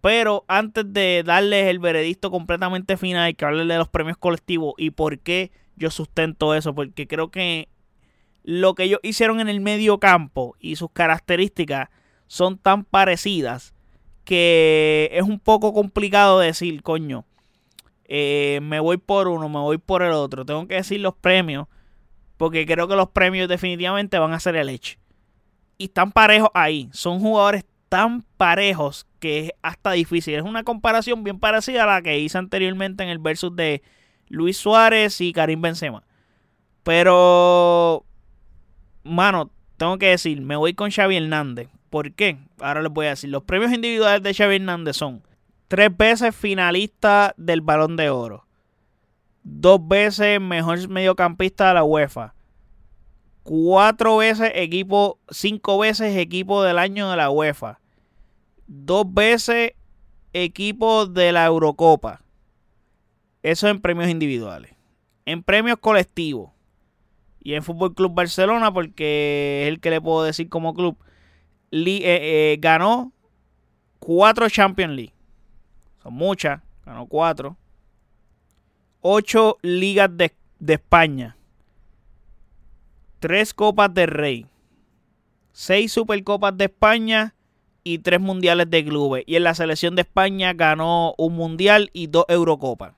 Pero 0.00 0.44
antes 0.46 0.84
de 0.92 1.22
darles 1.24 1.66
el 1.66 1.80
veredicto 1.80 2.30
completamente 2.30 2.96
final, 2.96 3.34
que 3.34 3.44
hablarles 3.44 3.74
de 3.74 3.78
los 3.78 3.88
premios 3.88 4.16
colectivos 4.16 4.74
y 4.78 4.90
por 4.90 5.18
qué 5.18 5.50
yo 5.76 5.90
sustento 5.90 6.54
eso. 6.54 6.74
Porque 6.74 7.06
creo 7.08 7.30
que 7.30 7.68
lo 8.44 8.74
que 8.74 8.84
ellos 8.84 9.00
hicieron 9.02 9.40
en 9.40 9.48
el 9.48 9.60
medio 9.60 9.98
campo 9.98 10.56
y 10.60 10.76
sus 10.76 10.90
características 10.92 11.88
son 12.26 12.58
tan 12.58 12.84
parecidas 12.84 13.74
que 14.24 15.08
es 15.12 15.22
un 15.22 15.40
poco 15.40 15.72
complicado 15.72 16.38
decir, 16.38 16.82
coño, 16.82 17.24
eh, 18.04 18.60
me 18.62 18.78
voy 18.78 18.98
por 18.98 19.26
uno, 19.28 19.48
me 19.48 19.58
voy 19.58 19.78
por 19.78 20.02
el 20.02 20.12
otro. 20.12 20.44
Tengo 20.44 20.66
que 20.68 20.74
decir 20.74 21.00
los 21.00 21.14
premios, 21.14 21.66
porque 22.36 22.66
creo 22.66 22.88
que 22.88 22.96
los 22.96 23.08
premios 23.08 23.48
definitivamente 23.48 24.18
van 24.18 24.32
a 24.32 24.40
ser 24.40 24.56
el 24.56 24.68
hecho. 24.68 24.98
Y 25.78 25.84
están 25.84 26.12
parejos 26.12 26.50
ahí. 26.54 26.88
Son 26.92 27.20
jugadores 27.20 27.64
tan 27.88 28.22
parejos 28.36 29.06
que 29.18 29.46
es 29.46 29.52
hasta 29.62 29.92
difícil. 29.92 30.34
Es 30.34 30.42
una 30.42 30.64
comparación 30.64 31.24
bien 31.24 31.38
parecida 31.38 31.84
a 31.84 31.86
la 31.86 32.02
que 32.02 32.18
hice 32.18 32.38
anteriormente 32.38 33.02
en 33.02 33.08
el 33.08 33.18
versus 33.18 33.54
de 33.54 33.82
Luis 34.28 34.56
Suárez 34.56 35.20
y 35.20 35.32
Karim 35.32 35.60
Benzema. 35.60 36.04
Pero, 36.82 38.04
mano, 39.04 39.50
tengo 39.76 39.98
que 39.98 40.08
decir, 40.08 40.40
me 40.40 40.56
voy 40.56 40.74
con 40.74 40.90
Xavi 40.90 41.16
Hernández. 41.16 41.68
¿Por 41.90 42.12
qué? 42.12 42.38
Ahora 42.60 42.82
les 42.82 42.92
voy 42.92 43.06
a 43.06 43.10
decir. 43.10 43.30
Los 43.30 43.44
premios 43.44 43.72
individuales 43.72 44.22
de 44.22 44.34
Xavi 44.34 44.56
Hernández 44.56 44.96
son 44.96 45.22
tres 45.68 45.94
veces 45.96 46.34
finalista 46.34 47.34
del 47.36 47.60
Balón 47.60 47.96
de 47.96 48.10
Oro, 48.10 48.46
dos 49.42 49.86
veces 49.86 50.40
mejor 50.40 50.88
mediocampista 50.88 51.68
de 51.68 51.74
la 51.74 51.84
UEFA, 51.84 52.34
cuatro 53.48 54.18
veces 54.18 54.52
equipo, 54.54 55.18
cinco 55.30 55.78
veces 55.78 56.14
equipo 56.18 56.62
del 56.62 56.78
año 56.78 57.08
de 57.08 57.16
la 57.16 57.30
UEFA, 57.30 57.80
dos 58.66 59.06
veces 59.14 59.72
equipo 60.34 61.06
de 61.06 61.32
la 61.32 61.46
Eurocopa. 61.46 62.20
Eso 63.42 63.68
en 63.68 63.80
premios 63.80 64.10
individuales. 64.10 64.74
En 65.24 65.42
premios 65.42 65.78
colectivos. 65.78 66.50
Y 67.40 67.54
en 67.54 67.62
Fútbol 67.62 67.94
Club 67.94 68.12
Barcelona, 68.12 68.70
porque 68.70 69.62
es 69.62 69.68
el 69.68 69.80
que 69.80 69.88
le 69.88 70.02
puedo 70.02 70.24
decir 70.24 70.50
como 70.50 70.74
club, 70.74 70.98
eh, 71.70 72.02
eh, 72.02 72.58
ganó 72.60 73.14
cuatro 73.98 74.50
Champions 74.50 74.94
League. 74.94 75.14
Son 76.02 76.12
muchas, 76.12 76.60
ganó 76.84 77.06
cuatro. 77.06 77.56
Ocho 79.00 79.56
ligas 79.62 80.14
de, 80.14 80.34
de 80.58 80.74
España. 80.74 81.37
Tres 83.20 83.52
Copas 83.52 83.92
de 83.92 84.06
Rey. 84.06 84.46
Seis 85.52 85.92
Supercopas 85.92 86.56
de 86.56 86.66
España 86.66 87.34
y 87.82 87.98
tres 87.98 88.20
mundiales 88.20 88.70
de 88.70 88.84
clubes. 88.84 89.24
Y 89.26 89.36
en 89.36 89.44
la 89.44 89.54
selección 89.54 89.96
de 89.96 90.02
España 90.02 90.52
ganó 90.52 91.14
un 91.18 91.34
mundial 91.34 91.90
y 91.92 92.06
dos 92.06 92.24
Eurocopas. 92.28 92.94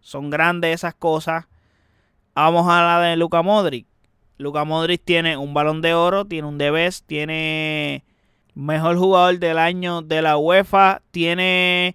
Son 0.00 0.30
grandes 0.30 0.76
esas 0.76 0.94
cosas. 0.94 1.46
Vamos 2.34 2.66
a 2.68 2.82
la 2.82 3.00
de 3.00 3.16
Luca 3.16 3.42
Modric. 3.42 3.86
Luca 4.38 4.64
Modric 4.64 5.02
tiene 5.04 5.36
un 5.36 5.52
balón 5.52 5.82
de 5.82 5.92
oro, 5.92 6.24
tiene 6.24 6.48
un 6.48 6.56
Debes, 6.56 7.02
tiene 7.02 8.04
mejor 8.54 8.96
jugador 8.96 9.38
del 9.38 9.58
año 9.58 10.00
de 10.00 10.22
la 10.22 10.38
UEFA, 10.38 11.02
tiene 11.10 11.94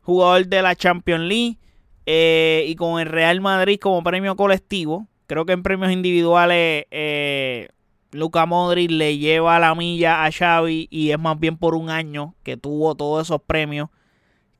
jugador 0.00 0.46
de 0.46 0.62
la 0.62 0.74
Champions 0.74 1.24
League 1.24 1.58
eh, 2.06 2.64
y 2.66 2.74
con 2.76 2.98
el 2.98 3.08
Real 3.08 3.42
Madrid 3.42 3.78
como 3.78 4.02
premio 4.02 4.36
colectivo. 4.36 5.06
Creo 5.26 5.46
que 5.46 5.52
en 5.52 5.62
premios 5.62 5.90
individuales 5.92 6.86
eh, 6.90 7.68
Luca 8.12 8.46
Modric 8.46 8.90
le 8.90 9.18
lleva 9.18 9.58
la 9.58 9.74
milla 9.74 10.24
a 10.24 10.30
Xavi 10.30 10.88
y 10.90 11.10
es 11.10 11.18
más 11.18 11.38
bien 11.38 11.56
por 11.56 11.74
un 11.74 11.90
año 11.90 12.34
que 12.42 12.56
tuvo 12.56 12.94
todos 12.94 13.26
esos 13.26 13.42
premios 13.42 13.88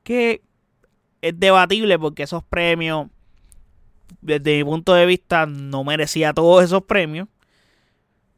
que 0.02 0.42
es 1.22 1.38
debatible 1.38 1.98
porque 1.98 2.24
esos 2.24 2.42
premios 2.44 3.08
desde 4.20 4.58
mi 4.58 4.64
punto 4.64 4.94
de 4.94 5.06
vista 5.06 5.46
no 5.46 5.84
merecía 5.84 6.32
todos 6.32 6.64
esos 6.64 6.82
premios 6.82 7.28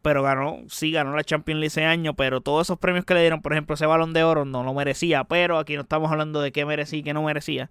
pero 0.06 0.22
ganó, 0.22 0.60
sí 0.68 0.92
ganó 0.92 1.16
la 1.16 1.24
Champions 1.24 1.58
League 1.58 1.66
ese 1.66 1.84
año, 1.84 2.14
pero 2.14 2.40
todos 2.40 2.68
esos 2.68 2.78
premios 2.78 3.04
que 3.04 3.12
le 3.14 3.22
dieron, 3.22 3.42
por 3.42 3.52
ejemplo, 3.52 3.74
ese 3.74 3.86
balón 3.86 4.12
de 4.12 4.22
oro 4.22 4.44
no 4.44 4.62
lo 4.62 4.72
merecía, 4.72 5.24
pero 5.24 5.58
aquí 5.58 5.74
no 5.74 5.80
estamos 5.80 6.12
hablando 6.12 6.40
de 6.40 6.52
qué 6.52 6.64
merecía 6.64 7.00
y 7.00 7.02
qué 7.02 7.12
no 7.12 7.24
merecía. 7.24 7.70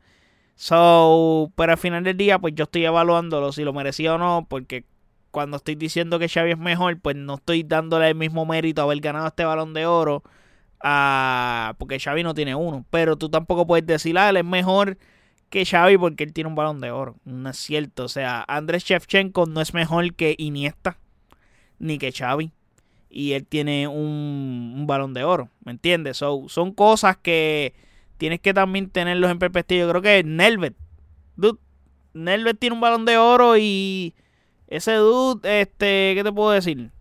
So, 0.55 1.51
pero 1.55 1.73
al 1.73 1.77
final 1.77 2.03
del 2.03 2.17
día, 2.17 2.39
pues 2.39 2.55
yo 2.55 2.63
estoy 2.63 2.85
evaluándolo 2.85 3.51
si 3.51 3.63
lo 3.63 3.73
merecía 3.73 4.15
o 4.15 4.17
no, 4.17 4.47
porque 4.49 4.85
cuando 5.31 5.57
estoy 5.57 5.75
diciendo 5.75 6.17
que 6.17 6.29
Xavi 6.29 6.51
es 6.51 6.57
mejor, 6.57 6.99
pues 6.99 7.15
no 7.17 7.35
estoy 7.35 7.63
dándole 7.63 8.07
el 8.07 8.15
mismo 8.15 8.45
mérito 8.45 8.81
a 8.81 8.85
haber 8.85 9.01
ganado 9.01 9.27
este 9.27 9.43
balón 9.43 9.73
de 9.73 9.85
oro, 9.85 10.23
a, 10.81 11.75
porque 11.77 11.99
Xavi 11.99 12.23
no 12.23 12.33
tiene 12.33 12.55
uno. 12.55 12.85
Pero 12.89 13.17
tú 13.17 13.29
tampoco 13.29 13.67
puedes 13.67 13.85
decir, 13.85 14.17
ah, 14.17 14.29
él 14.29 14.37
es 14.37 14.45
mejor 14.45 14.97
que 15.49 15.65
Xavi 15.65 15.97
porque 15.97 16.23
él 16.23 16.33
tiene 16.33 16.49
un 16.49 16.55
balón 16.55 16.79
de 16.79 16.91
oro. 16.91 17.17
No 17.25 17.49
es 17.49 17.57
cierto. 17.57 18.05
O 18.05 18.09
sea, 18.09 18.45
Andrés 18.47 18.85
Shevchenko 18.85 19.45
no 19.45 19.61
es 19.61 19.73
mejor 19.73 20.13
que 20.15 20.35
Iniesta 20.37 20.97
ni 21.79 21.97
que 21.97 22.11
Xavi. 22.11 22.51
Y 23.09 23.33
él 23.33 23.45
tiene 23.45 23.87
un, 23.87 24.85
balón 24.87 25.13
de 25.13 25.23
oro. 25.23 25.49
¿Me 25.63 25.71
entiendes? 25.71 26.17
son 26.17 26.71
cosas 26.73 27.17
que 27.17 27.73
tienes 28.17 28.39
que 28.39 28.53
también 28.53 28.89
tenerlos 28.89 29.31
en 29.31 29.39
perspectiva. 29.39 29.89
Creo 29.89 30.01
que 30.01 30.23
Nelvet. 30.23 30.75
Dude, 31.35 31.59
Nelvet 32.13 32.59
tiene 32.59 32.75
un 32.75 32.81
balón 32.81 33.05
de 33.05 33.17
oro 33.17 33.57
y 33.57 34.15
ese 34.67 34.93
dude, 34.93 35.61
este, 35.61 36.13
¿qué 36.15 36.21
te 36.23 36.31
puedo 36.31 36.51
decir? 36.51 36.91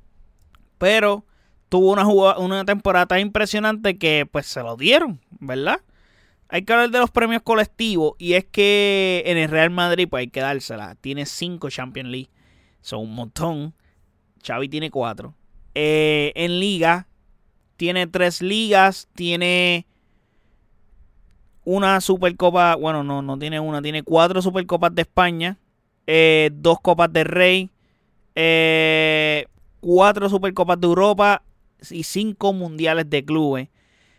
Pero 0.78 1.25
tuvo 1.68 1.92
una, 1.92 2.06
una 2.37 2.64
temporada 2.64 3.18
impresionante 3.18 3.99
que 3.99 4.28
pues 4.30 4.47
se 4.47 4.62
lo 4.62 4.76
dieron, 4.76 5.21
¿verdad? 5.40 5.80
Hay 6.49 6.62
que 6.62 6.73
hablar 6.73 6.90
de 6.90 6.99
los 6.99 7.11
premios 7.11 7.42
colectivos 7.42 8.14
y 8.18 8.35
es 8.35 8.44
que 8.44 9.23
en 9.26 9.38
el 9.38 9.50
Real 9.50 9.71
Madrid 9.71 10.06
pues 10.09 10.21
hay 10.21 10.28
que 10.28 10.40
dársela. 10.40 10.94
Tiene 10.97 11.26
cinco 11.26 11.71
Champions 11.71 12.11
League. 12.11 12.30
Son 12.80 13.00
un 13.00 13.14
montón. 13.14 13.75
Xavi 14.47 14.68
tiene 14.68 14.90
cuatro. 14.90 15.35
Eh, 15.75 16.33
en 16.37 16.61
liga 16.61 17.09
tiene 17.76 18.06
tres 18.06 18.42
ligas. 18.42 19.09
Tiene 19.14 19.87
una 21.64 22.00
Supercopa. 22.00 22.76
Bueno, 22.76 23.02
no, 23.02 23.23
no 23.23 23.38
tiene 23.38 23.61
una. 23.61 23.83
Tiene 23.83 24.02
cuatro 24.02 24.40
Supercopas 24.42 24.94
de 24.94 25.02
España. 25.02 25.59
Eh, 26.06 26.50
dos 26.52 26.80
Copas 26.80 27.11
de 27.12 27.25
Rey, 27.25 27.71
eh, 28.35 29.47
cuatro 29.80 30.28
Supercopas 30.28 30.78
de 30.78 30.87
Europa 30.87 31.42
y 31.90 32.02
cinco 32.02 32.52
Mundiales 32.52 33.09
de 33.09 33.25
Clubes, 33.25 33.68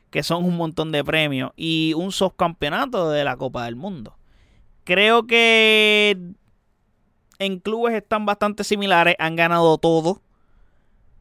que 0.09 0.23
son 0.23 0.45
un 0.45 0.57
montón 0.57 0.91
de 0.91 1.03
premios, 1.03 1.51
y 1.55 1.93
un 1.95 2.11
subcampeonato 2.11 3.11
de 3.11 3.23
la 3.23 3.37
Copa 3.37 3.65
del 3.65 3.75
Mundo. 3.75 4.17
Creo 4.83 5.27
que 5.27 6.17
en 7.37 7.59
clubes 7.59 7.93
están 7.93 8.25
bastante 8.25 8.63
similares, 8.63 9.15
han 9.19 9.35
ganado 9.35 9.77
todo. 9.77 10.21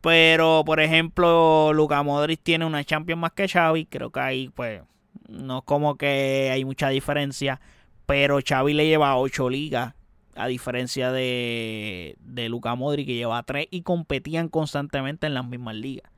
Pero, 0.00 0.64
por 0.64 0.80
ejemplo, 0.80 1.72
Luka 1.72 2.02
Modric 2.02 2.40
tiene 2.42 2.66
una 2.66 2.84
Champions 2.84 3.20
más 3.20 3.32
que 3.32 3.48
Xavi. 3.48 3.86
Creo 3.86 4.10
que 4.10 4.20
ahí, 4.20 4.48
pues, 4.50 4.82
no 5.28 5.58
es 5.58 5.64
como 5.64 5.96
que 5.96 6.50
hay 6.52 6.64
mucha 6.64 6.88
diferencia. 6.88 7.60
Pero 8.06 8.38
Xavi 8.46 8.74
le 8.74 8.86
lleva 8.86 9.16
ocho 9.16 9.48
ligas 9.48 9.94
a 10.36 10.46
diferencia 10.46 11.12
de, 11.12 12.16
de 12.20 12.48
Luka 12.48 12.74
Modric 12.74 13.06
que 13.06 13.14
lleva 13.14 13.42
tres 13.44 13.66
y 13.70 13.82
competían 13.82 14.48
constantemente 14.48 15.26
en 15.26 15.34
las 15.34 15.46
mismas 15.46 15.76
ligas. 15.76 16.10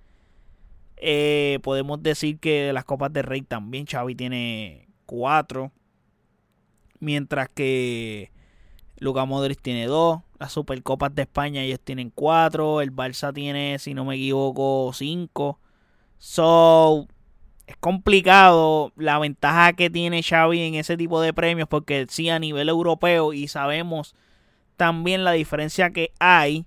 Eh, 0.96 1.58
podemos 1.62 2.02
decir 2.02 2.38
que 2.38 2.72
las 2.72 2.84
Copas 2.84 3.12
de 3.12 3.22
Rey 3.22 3.42
también 3.42 3.86
Xavi 3.86 4.14
tiene 4.14 4.88
cuatro, 5.04 5.70
mientras 6.98 7.48
que 7.50 8.30
Luka 8.98 9.24
Modric 9.24 9.60
tiene 9.60 9.86
dos. 9.86 10.20
Las 10.38 10.52
Supercopas 10.52 11.14
de 11.14 11.22
España 11.22 11.62
ellos 11.62 11.80
tienen 11.80 12.10
cuatro. 12.10 12.80
El 12.80 12.92
Barça 12.94 13.32
tiene, 13.32 13.78
si 13.78 13.94
no 13.94 14.04
me 14.04 14.16
equivoco, 14.16 14.90
cinco. 14.92 15.60
So, 16.18 17.06
es 17.66 17.76
complicado 17.78 18.92
la 18.96 19.18
ventaja 19.18 19.72
que 19.72 19.90
tiene 19.90 20.22
Xavi 20.22 20.62
en 20.62 20.74
ese 20.76 20.96
tipo 20.96 21.20
de 21.20 21.32
premios 21.32 21.68
porque 21.68 22.06
sí 22.08 22.28
a 22.30 22.38
nivel 22.38 22.68
europeo 22.68 23.32
y 23.32 23.48
sabemos 23.48 24.14
también 24.76 25.24
la 25.24 25.32
diferencia 25.32 25.90
que 25.90 26.12
hay 26.20 26.66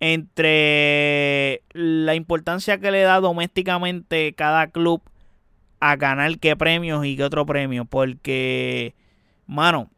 entre 0.00 1.62
la 1.72 2.14
importancia 2.14 2.78
que 2.78 2.90
le 2.90 3.02
da 3.02 3.20
domésticamente 3.20 4.32
cada 4.34 4.66
club 4.68 5.02
a 5.78 5.96
ganar 5.96 6.38
qué 6.38 6.56
premios 6.56 7.06
y 7.06 7.16
qué 7.16 7.22
otro 7.22 7.46
premio 7.46 7.84
porque 7.84 8.94
mano 9.46 9.90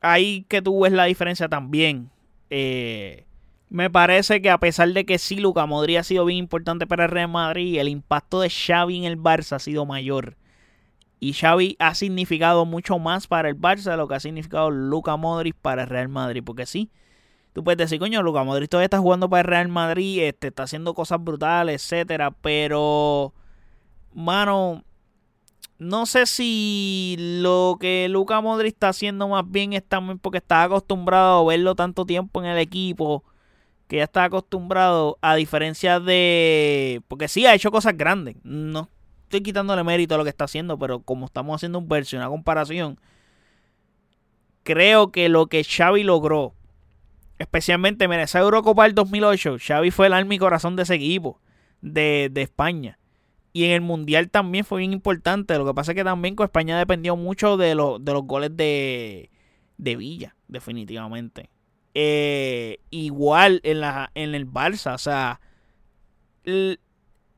ahí 0.00 0.46
que 0.48 0.62
tú 0.62 0.80
ves 0.80 0.92
la 0.92 1.04
diferencia 1.04 1.48
también 1.48 2.10
eh, 2.48 3.26
me 3.70 3.88
parece 3.88 4.42
que 4.42 4.50
a 4.50 4.58
pesar 4.58 4.92
de 4.92 5.06
que 5.06 5.18
sí, 5.18 5.36
Luca 5.36 5.64
Modric 5.64 5.98
ha 5.98 6.02
sido 6.02 6.24
bien 6.24 6.40
importante 6.40 6.88
para 6.88 7.04
el 7.04 7.10
Real 7.10 7.28
Madrid, 7.28 7.78
el 7.78 7.88
impacto 7.88 8.40
de 8.40 8.50
Xavi 8.50 8.98
en 8.98 9.04
el 9.04 9.16
Barça 9.16 9.54
ha 9.54 9.58
sido 9.60 9.86
mayor. 9.86 10.36
Y 11.20 11.34
Xavi 11.34 11.76
ha 11.78 11.94
significado 11.94 12.64
mucho 12.66 12.98
más 12.98 13.28
para 13.28 13.48
el 13.48 13.56
Barça 13.56 13.92
de 13.92 13.96
lo 13.96 14.08
que 14.08 14.16
ha 14.16 14.20
significado 14.20 14.70
Luca 14.70 15.16
Modric 15.16 15.54
para 15.54 15.82
el 15.82 15.88
Real 15.88 16.08
Madrid. 16.08 16.42
Porque 16.44 16.66
sí, 16.66 16.90
tú 17.52 17.62
puedes 17.62 17.78
decir, 17.78 18.00
coño, 18.00 18.22
Luca 18.22 18.42
Modric 18.42 18.68
todavía 18.70 18.86
está 18.86 18.98
jugando 18.98 19.30
para 19.30 19.42
el 19.42 19.46
Real 19.46 19.68
Madrid, 19.68 20.24
este, 20.24 20.48
está 20.48 20.64
haciendo 20.64 20.92
cosas 20.94 21.22
brutales, 21.22 21.80
etcétera. 21.80 22.32
Pero, 22.32 23.34
mano, 24.12 24.82
no 25.78 26.06
sé 26.06 26.26
si 26.26 27.16
lo 27.18 27.76
que 27.78 28.08
Luca 28.10 28.40
Modric 28.40 28.74
está 28.74 28.88
haciendo 28.88 29.28
más 29.28 29.48
bien 29.48 29.74
es 29.74 29.84
también 29.86 30.18
porque 30.18 30.38
está 30.38 30.64
acostumbrado 30.64 31.42
a 31.42 31.44
verlo 31.52 31.76
tanto 31.76 32.04
tiempo 32.04 32.42
en 32.42 32.48
el 32.50 32.58
equipo 32.58 33.22
que 33.90 33.96
ya 33.96 34.04
está 34.04 34.24
acostumbrado, 34.24 35.18
a 35.20 35.34
diferencia 35.34 35.98
de. 35.98 37.02
Porque 37.08 37.26
sí, 37.26 37.44
ha 37.44 37.54
hecho 37.54 37.72
cosas 37.72 37.96
grandes. 37.96 38.36
No 38.44 38.88
estoy 39.30 39.42
quitándole 39.42 39.84
mérito 39.84 40.16
a 40.16 40.18
lo 40.18 40.24
que 40.24 40.30
está 40.30 40.44
haciendo, 40.44 40.76
pero 40.76 41.02
como 41.02 41.26
estamos 41.26 41.54
haciendo 41.54 41.78
un 41.78 41.88
verso, 41.88 42.16
una 42.16 42.28
comparación, 42.28 42.98
creo 44.64 45.12
que 45.12 45.28
lo 45.28 45.46
que 45.46 45.62
Xavi 45.62 46.02
logró, 46.02 46.54
especialmente 47.38 48.04
en 48.04 48.12
esa 48.12 48.40
Eurocopa 48.40 48.82
del 48.82 48.96
2008, 48.96 49.58
Xavi 49.64 49.92
fue 49.92 50.08
el 50.08 50.14
alma 50.14 50.34
y 50.34 50.38
corazón 50.38 50.74
de 50.74 50.82
ese 50.82 50.96
equipo 50.96 51.40
de, 51.80 52.28
de 52.32 52.42
España. 52.42 52.98
Y 53.52 53.64
en 53.64 53.70
el 53.70 53.80
Mundial 53.82 54.30
también 54.30 54.64
fue 54.64 54.80
bien 54.80 54.92
importante. 54.92 55.56
Lo 55.56 55.64
que 55.64 55.74
pasa 55.74 55.92
es 55.92 55.96
que 55.96 56.04
también 56.04 56.34
con 56.34 56.44
España 56.44 56.76
dependió 56.76 57.14
mucho 57.14 57.56
de, 57.56 57.68
de 57.68 57.74
los 57.74 58.24
goles 58.24 58.56
de, 58.56 59.30
de 59.78 59.96
Villa, 59.96 60.34
definitivamente. 60.48 61.50
Eh, 61.94 62.78
igual 62.90 63.60
en, 63.64 63.80
la, 63.80 64.10
en 64.14 64.34
el 64.34 64.46
Barça, 64.50 64.94
o 64.94 64.98
sea, 64.98 65.40
el, 66.44 66.78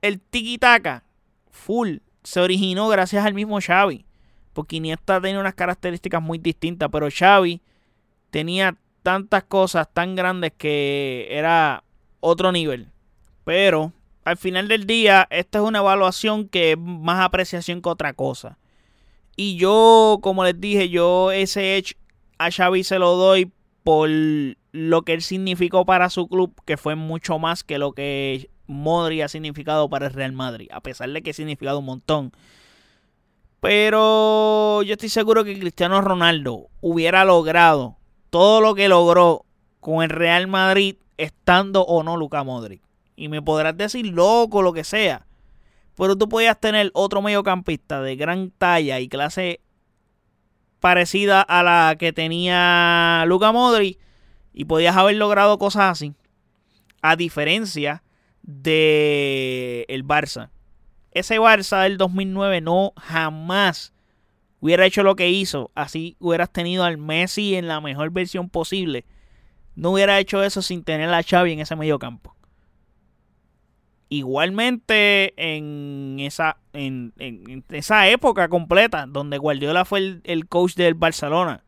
el 0.03 0.21
tiki-taka 0.21 1.05
full 1.51 1.99
se 2.23 2.41
originó 2.41 2.89
gracias 2.89 3.25
al 3.25 3.35
mismo 3.35 3.61
Xavi. 3.61 4.05
Porque 4.53 4.77
Iniesta 4.77 5.21
tenía 5.21 5.41
unas 5.41 5.55
características 5.55 6.21
muy 6.21 6.39
distintas, 6.39 6.91
pero 6.93 7.09
Xavi 7.11 7.63
tenía 8.31 8.77
tantas 9.03 9.45
cosas 9.45 9.89
tan 9.93 10.15
grandes 10.15 10.53
que 10.57 11.29
era 11.31 11.85
otro 12.21 12.53
nivel. 12.53 12.91
Pero 13.45 13.93
al 14.25 14.37
final 14.37 14.69
del 14.69 14.87
día, 14.87 15.27
esta 15.31 15.59
es 15.59 15.65
una 15.65 15.79
evaluación 15.79 16.49
que 16.49 16.73
es 16.73 16.79
más 16.79 17.25
apreciación 17.25 17.81
que 17.83 17.89
otra 17.89 18.13
cosa. 18.13 18.59
Y 19.37 19.57
yo, 19.57 20.19
como 20.23 20.45
les 20.45 20.61
dije, 20.61 20.89
yo 20.91 21.33
ese 21.33 21.79
Edge 21.79 21.97
a 22.39 22.51
Xavi 22.51 22.85
se 22.85 22.99
lo 22.99 23.17
doy 23.17 23.51
por 23.85 24.09
lo 24.11 25.03
que 25.03 25.13
él 25.13 25.23
significó 25.23 25.85
para 25.85 26.11
su 26.11 26.29
club, 26.29 26.55
que 26.65 26.77
fue 26.77 26.95
mucho 26.95 27.39
más 27.39 27.65
que 27.65 27.79
lo 27.79 27.93
que 27.93 28.51
Modri 28.67 29.23
ha 29.23 29.29
significado 29.29 29.89
para 29.89 30.07
el 30.07 30.13
Real 30.13 30.33
Madrid, 30.33 30.69
a 30.73 30.81
pesar 30.81 31.11
de 31.11 31.23
que 31.23 31.31
ha 31.31 31.35
significado 31.35 31.79
un 31.79 31.87
montón. 31.87 32.33
Pero 33.61 34.83
yo 34.83 34.95
estoy 34.95 35.09
seguro 35.09 35.45
que 35.45 35.59
Cristiano 35.59 36.01
Ronaldo 36.01 36.69
hubiera 36.81 37.25
logrado 37.25 37.97
todo 38.31 38.61
lo 38.61 38.75
que 38.75 38.89
logró 38.89 39.45
con 39.79 40.03
el 40.03 40.11
Real 40.11 40.49
Madrid 40.49 40.97
estando 41.17 41.83
o 41.83 42.03
no 42.03 42.17
Luca 42.17 42.43
Modric. 42.43 42.83
Y 43.15 43.29
me 43.29 43.43
podrás 43.43 43.77
decir 43.77 44.07
loco, 44.07 44.63
lo 44.63 44.73
que 44.73 44.85
sea. 44.85 45.27
Pero 45.97 46.17
tú 46.17 46.29
podías 46.29 46.59
tener 46.59 46.91
otro 46.95 47.23
mediocampista 47.23 48.01
de 48.01 48.17
gran 48.17 48.51
talla 48.51 48.99
y 48.99 49.09
clase 49.09 49.61
parecida 50.83 51.41
a 51.41 51.63
la 51.63 51.95
que 51.97 52.13
tenía 52.13 53.23
Luca 53.29 53.53
Modri 53.53 54.01
y 54.53 54.65
podías 54.65 54.97
haber 54.97 55.15
logrado 55.15 55.57
cosas 55.57 55.93
así. 55.93 56.13
A 57.03 57.15
diferencia 57.15 58.03
de 58.43 59.87
el 59.89 60.05
Barça. 60.05 60.51
Ese 61.13 61.39
Barça 61.39 61.85
del 61.85 61.99
2009 61.99 62.63
no 62.63 62.95
jamás 62.97 63.95
hubiera 64.59 64.85
hecho 64.85 65.05
lo 65.05 65.15
que 65.15 65.31
hizo. 65.31 65.71
Así 65.77 66.17
hubieras 66.19 66.51
tenido 66.51 66.83
al 66.83 66.99
Messi 66.99 67.55
en 67.55 67.69
la 67.69 67.81
mejor 67.81 68.11
versión 68.11 68.51
posible. 68.51 69.07
No 69.77 69.93
hubiera 69.93 70.19
hecho 70.19 70.43
eso 70.43 70.63
sin 70.63 70.83
tener 70.83 71.15
a 71.15 71.23
Xavi 71.23 71.53
en 71.53 71.61
ese 71.61 71.77
medio 71.77 72.01
campo. 72.01 72.35
Igualmente 74.13 75.33
en 75.39 76.19
esa, 76.21 76.59
en, 76.75 77.15
esa 77.71 78.09
época 78.09 78.51
completa 78.51 79.07
donde 79.09 79.39
Guardiola 79.39 79.87
fue 79.87 80.21
el, 80.23 80.49
coach 80.49 80.75
del 80.75 80.93
Barcelona, 80.93 81.65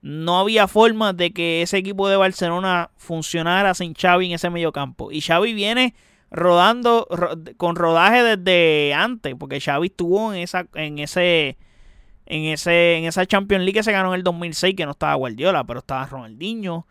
no 0.00 0.38
había 0.38 0.68
forma 0.68 1.12
de 1.14 1.32
que 1.32 1.62
ese 1.62 1.78
equipo 1.78 2.08
de 2.08 2.14
Barcelona 2.14 2.90
funcionara 2.96 3.74
sin 3.74 3.92
Xavi 3.92 4.26
en 4.26 4.32
ese 4.34 4.50
medio 4.50 4.70
campo. 4.70 5.10
Y 5.10 5.20
Xavi 5.20 5.52
viene 5.52 5.96
rodando 6.30 7.08
con 7.56 7.74
rodaje 7.74 8.22
desde 8.22 8.94
antes, 8.94 9.34
porque 9.36 9.60
Xavi 9.60 9.88
estuvo 9.88 10.32
en 10.32 10.42
esa, 10.42 10.68
en 10.74 11.00
ese, 11.00 11.58
en 12.26 12.44
ese, 12.44 12.98
en 12.98 13.06
esa 13.06 13.26
Champions 13.26 13.64
League 13.64 13.80
que 13.80 13.82
se 13.82 13.90
ganó 13.90 14.10
en 14.10 14.18
el 14.18 14.22
2006, 14.22 14.76
que 14.76 14.84
no 14.84 14.92
estaba 14.92 15.14
Guardiola, 15.14 15.64
pero 15.64 15.80
estaba 15.80 16.06
Ronaldinho, 16.06 16.86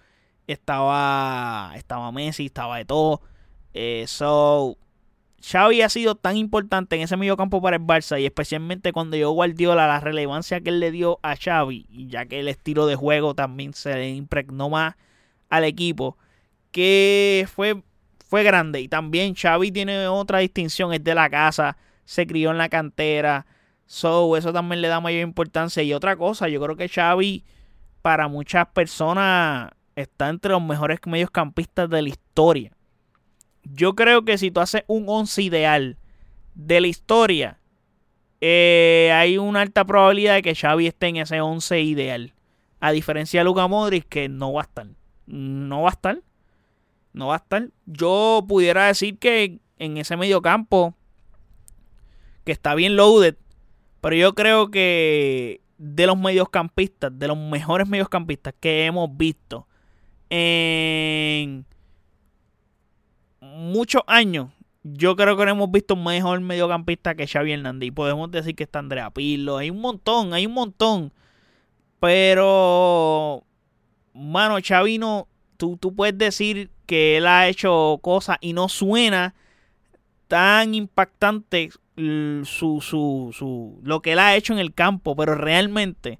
estaba, 0.45 1.71
estaba 1.77 2.12
Messi, 2.12 2.47
estaba 2.47 2.75
de 2.75 2.84
todo. 2.84 3.21
Eh, 3.73 4.05
so, 4.07 4.77
Xavi 5.43 5.81
ha 5.81 5.89
sido 5.89 6.15
tan 6.15 6.38
importante 6.38 6.95
en 6.95 7.01
ese 7.01 7.17
medio 7.17 7.36
campo 7.36 7.62
para 7.62 7.75
el 7.75 7.81
Barça 7.81 8.19
y 8.19 8.25
especialmente 8.25 8.93
cuando 8.93 9.17
llegó 9.17 9.31
Guardiola, 9.31 9.88
la 9.88 9.99
relevancia 9.99 10.62
que 10.62 10.69
él 10.69 10.79
le 10.79 10.91
dio 10.91 11.19
a 11.21 11.36
Xavi, 11.36 11.86
ya 12.07 12.25
que 12.25 12.39
el 12.39 12.47
estilo 12.47 12.88
de 12.88 12.95
juego 12.95 13.36
también 13.36 13.73
se 13.73 13.93
le 13.93 14.09
impregnó 14.12 14.69
más 14.69 14.95
al 15.49 15.65
equipo, 15.65 16.17
que 16.71 17.47
fue, 17.53 17.83
fue 18.25 18.43
grande. 18.43 18.81
Y 18.81 18.88
también 18.88 19.36
Xavi 19.36 19.71
tiene 19.71 20.07
otra 20.07 20.39
distinción, 20.39 20.93
es 20.93 21.03
de 21.03 21.15
la 21.15 21.29
casa, 21.29 21.77
se 22.05 22.25
crió 22.25 22.51
en 22.51 22.57
la 22.57 22.69
cantera, 22.69 23.45
so, 23.86 24.38
eso 24.38 24.53
también 24.53 24.81
le 24.81 24.88
da 24.88 25.01
mayor 25.01 25.23
importancia. 25.23 25.83
Y 25.83 25.93
otra 25.93 26.15
cosa, 26.15 26.47
yo 26.47 26.62
creo 26.62 26.77
que 26.77 26.89
Xavi 26.89 27.43
para 28.01 28.27
muchas 28.29 28.67
personas 28.67 29.71
está 29.95 30.29
entre 30.29 30.51
los 30.51 30.63
mejores 30.63 30.99
mediocampistas 31.05 31.89
de 31.89 32.01
la 32.01 32.09
historia 32.09 32.71
yo 33.63 33.95
creo 33.95 34.26
que 34.26 34.38
si 34.38 34.52
tú 34.52 34.60
haces 34.60 34.84
un 34.88 35.06
11 35.08 35.41
ideal 35.41 35.97
de 36.56 36.82
la 36.82 36.88
historia, 36.88 37.60
eh, 38.41 39.12
hay 39.13 39.38
una 39.38 39.62
alta 39.62 39.86
probabilidad 39.86 40.36
de 40.36 40.41
que 40.41 40.56
Xavi 40.56 40.88
esté 40.88 41.08
en 41.08 41.17
ese 41.17 41.41
11 41.41 41.82
ideal. 41.82 42.34
A 42.80 42.91
diferencia 42.91 43.39
de 43.39 43.45
Luka 43.45 43.67
Modric, 43.67 44.08
que 44.10 44.28
no 44.28 44.54
va 44.54 44.62
a 44.62 44.65
estar. 44.65 44.88
No 45.26 45.84
va 45.84 45.89
a 45.89 45.93
estar. 45.93 46.21
No 47.13 47.28
va 47.28 47.36
a 47.36 47.38
estar. 47.38 47.69
Yo 47.86 48.43
pudiera 48.47 48.88
decir 48.88 49.17
que 49.17 49.60
en 49.80 49.97
ese 49.97 50.17
medio 50.17 50.41
campo, 50.41 50.93
que 52.43 52.52
está 52.52 52.76
bien 52.76 52.97
loaded, 52.97 53.36
pero 54.02 54.15
yo 54.17 54.36
creo 54.36 54.69
que 54.69 55.62
de 55.78 56.08
los 56.08 56.17
mediocampistas, 56.17 57.17
de 57.17 57.28
los 57.30 57.38
mejores 57.38 57.88
mediocampistas 57.88 58.54
que 58.60 58.86
hemos 58.86 59.15
visto 59.15 59.67
en 60.30 61.65
muchos 63.53 64.01
años, 64.07 64.49
yo 64.83 65.15
creo 65.15 65.37
que 65.37 65.45
no 65.45 65.51
hemos 65.51 65.71
visto 65.71 65.93
un 65.93 66.03
mejor 66.03 66.41
mediocampista 66.41 67.15
que 67.15 67.27
Xavi 67.27 67.53
Hernández. 67.53 67.87
Y 67.87 67.91
podemos 67.91 68.29
decir 68.31 68.55
que 68.55 68.63
está 68.63 68.79
Andrea 68.79 69.11
Pirlo. 69.11 69.57
Hay 69.57 69.69
un 69.69 69.79
montón, 69.79 70.33
hay 70.33 70.45
un 70.45 70.53
montón. 70.53 71.13
Pero, 71.99 73.43
mano, 74.13 74.57
Xavi 74.61 74.97
no. 74.97 75.27
Tú, 75.57 75.77
tú 75.77 75.95
puedes 75.95 76.17
decir 76.17 76.71
que 76.85 77.17
él 77.17 77.27
ha 77.27 77.47
hecho 77.47 77.99
cosas 78.01 78.37
y 78.41 78.53
no 78.53 78.67
suena 78.67 79.33
tan 80.27 80.73
impactante 80.75 81.69
su, 81.95 82.79
su, 82.81 83.29
su, 83.31 83.79
lo 83.83 84.01
que 84.01 84.13
él 84.13 84.19
ha 84.19 84.35
hecho 84.35 84.51
en 84.51 84.59
el 84.59 84.73
campo. 84.73 85.15
Pero 85.15 85.35
realmente, 85.35 86.19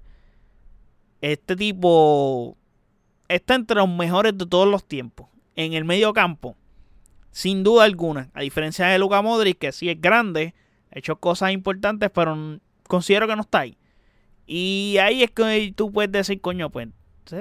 este 1.20 1.56
tipo 1.56 2.56
está 3.28 3.56
entre 3.56 3.76
los 3.76 3.88
mejores 3.88 4.38
de 4.38 4.46
todos 4.46 4.68
los 4.68 4.84
tiempos. 4.86 5.28
En 5.56 5.74
el 5.74 5.84
medio 5.84 6.12
campo 6.14 6.56
sin 7.34 7.64
duda 7.64 7.82
alguna. 7.82 8.30
A 8.32 8.42
diferencia 8.42 8.86
de 8.86 8.96
Luka 8.96 9.20
Modric, 9.20 9.58
que 9.58 9.72
sí 9.72 9.90
es 9.90 10.00
grande, 10.00 10.54
ha 10.92 10.98
hecho 11.00 11.16
cosas 11.16 11.50
importantes, 11.50 12.08
pero 12.14 12.60
considero 12.86 13.26
que 13.26 13.34
no 13.34 13.42
está 13.42 13.60
ahí. 13.60 13.76
Y 14.46 14.98
ahí 15.00 15.24
es 15.24 15.32
que 15.32 15.72
tú 15.74 15.90
puedes 15.90 16.12
decir, 16.12 16.40
coño, 16.40 16.70
pues, 16.70 16.88